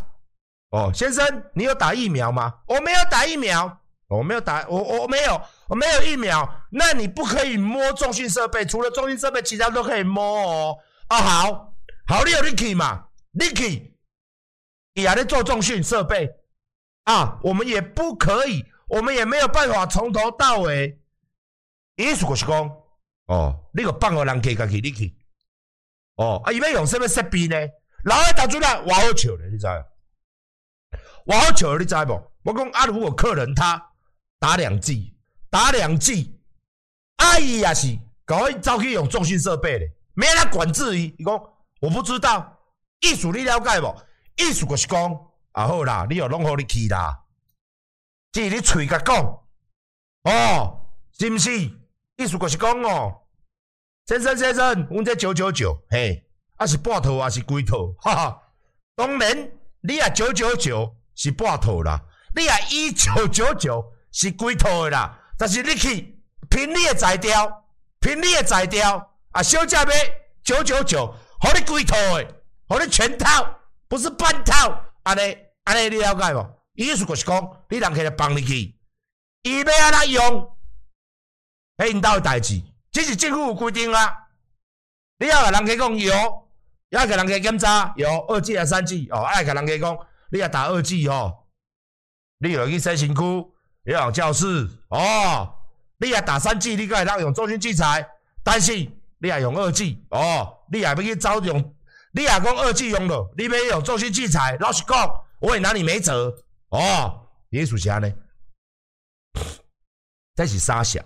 [0.70, 2.52] 哦，先生，你有打疫苗吗？
[2.66, 6.48] 我没有打疫苗，我没有打，我我没有，我没有疫苗。
[6.70, 10.78] 那你不可以摸重训设备，除了重训设备，其他都可以摸哦。
[11.06, 11.74] 啊，好，
[12.06, 13.96] 好，你有你去嘛，你去。
[14.94, 16.28] 你还在做重训设备
[17.04, 17.38] 啊？
[17.42, 20.98] 我们也不可以，我们也没有办法从头到尾。
[21.99, 22.70] 意思就是讲，
[23.26, 25.14] 哦，你个放个人客，家己你去。
[26.14, 27.57] 哦，啊，伊要用什么设备呢？
[28.05, 29.66] 老爱打出来，我好笑的，你知？
[31.26, 32.12] 我好笑的，你知不？
[32.44, 33.92] 我讲啊，如果客人他
[34.38, 35.16] 打两剂，
[35.51, 36.40] 打两剂，
[37.16, 39.84] 阿姨也是搞一招去用重训设备的，
[40.14, 41.12] 没人管制伊。
[41.18, 41.34] 伊讲
[41.80, 42.57] 我不知道，
[43.01, 43.92] 意思你了解不？
[44.36, 45.12] 意思就是讲，
[45.51, 47.24] 啊好啦，你又拢好你去啦，
[48.30, 49.16] 即你喙甲讲，
[50.22, 50.80] 哦，
[51.18, 51.51] 是毋是？
[52.18, 53.16] 意思就是讲哦，
[54.06, 56.20] 先生先生，阮这九九九，嘿，
[56.56, 57.92] 啊是半套啊是规套？
[58.00, 58.42] 哈哈，
[58.96, 59.52] 当然，
[59.82, 62.02] 你也九九九是半套啦，
[62.34, 67.64] 你也一九九九是规套的啦，但是你去凭你的材料，
[68.00, 69.84] 凭你的材料，啊小姐要
[70.42, 73.54] 九九九，互你规套的，互你全套。
[73.86, 76.46] 不是半套，安尼安尼你了解无？
[76.74, 78.76] 意思就是讲，你人客来帮你去，
[79.44, 80.57] 伊要安怎用，
[81.78, 82.60] 迄因兜的代志，
[82.92, 84.12] 这是政府有规定啊。
[85.18, 86.12] 你要甲人家讲有，
[86.90, 89.98] 要甲人家检查有二剂还是三剂哦，爱甲人家讲，
[90.30, 91.46] 你要打二剂哦，
[92.38, 93.52] 你有去洗身躯，
[93.84, 95.54] 有教室哦，
[95.98, 98.08] 你要打三剂，你可以当用重训器材，
[98.42, 98.76] 但是
[99.18, 101.74] 你要用二剂哦，你也要去招用。
[102.10, 105.08] 你也讲二剂用了，你没有重训器材，老实讲，
[105.40, 106.34] 我也拿你没辙
[106.70, 107.28] 哦。
[107.50, 108.12] 耶稣家呢？
[110.34, 111.02] 这是三小，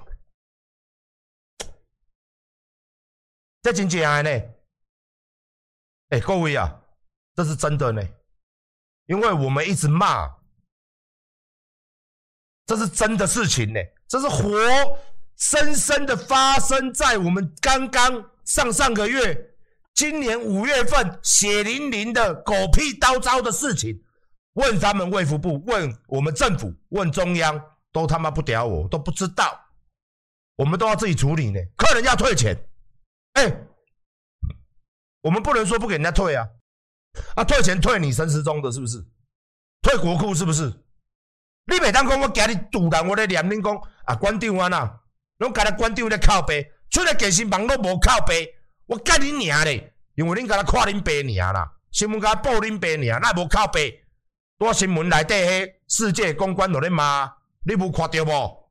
[3.63, 4.31] 这真正呢？
[6.09, 6.81] 哎，各位啊，
[7.35, 8.03] 这是真的呢，
[9.07, 10.29] 因为我们一直骂，
[12.67, 14.51] 这是真的事情呢，这是活
[15.37, 19.49] 生生的发生在我们刚刚上上个月。
[19.95, 24.03] 今年五月份血淋淋的狗屁倒灶的事情，
[24.55, 29.59] 问他们卫福部，问我们政府，问中央，都他妈不屌我，都不知道，
[30.57, 31.61] 我们都要自己处理呢。
[31.77, 32.57] 客人要退钱，
[33.35, 33.67] 哎、
[35.23, 36.49] 我们不能说不给人家退啊，
[37.37, 39.05] 啊，退钱退你陈时中的，是不是？
[39.83, 40.73] 退国库是不是？
[41.67, 43.75] 你每当讲我今日堵人，我在念恁讲
[44.05, 45.01] 啊，馆长啊呐，
[45.39, 48.53] 拢甲咱馆长在靠背，出来健身房都无靠背。
[48.87, 49.95] 我干你娘嘞！
[50.15, 54.05] 因为恁甲他看恁爸娘啦，新闻甲他报恁爸娘，那无靠背。
[54.59, 57.33] 多新闻内底迄世界公关都在骂，
[57.65, 58.71] 你无看到无？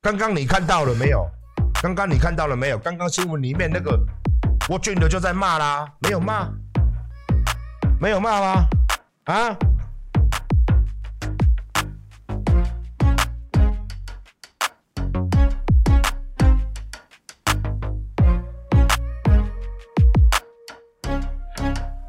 [0.00, 1.28] 刚刚你看到了没有？
[1.82, 2.78] 刚刚你看到了没有？
[2.78, 3.98] 刚刚新闻里面那个
[4.68, 6.48] 我俊的就在骂啦，没有骂？
[8.00, 8.68] 没有骂吗？
[9.24, 9.56] 啊？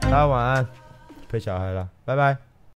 [0.01, 0.67] 大家晚安，
[1.27, 2.37] 陪小孩了，拜拜。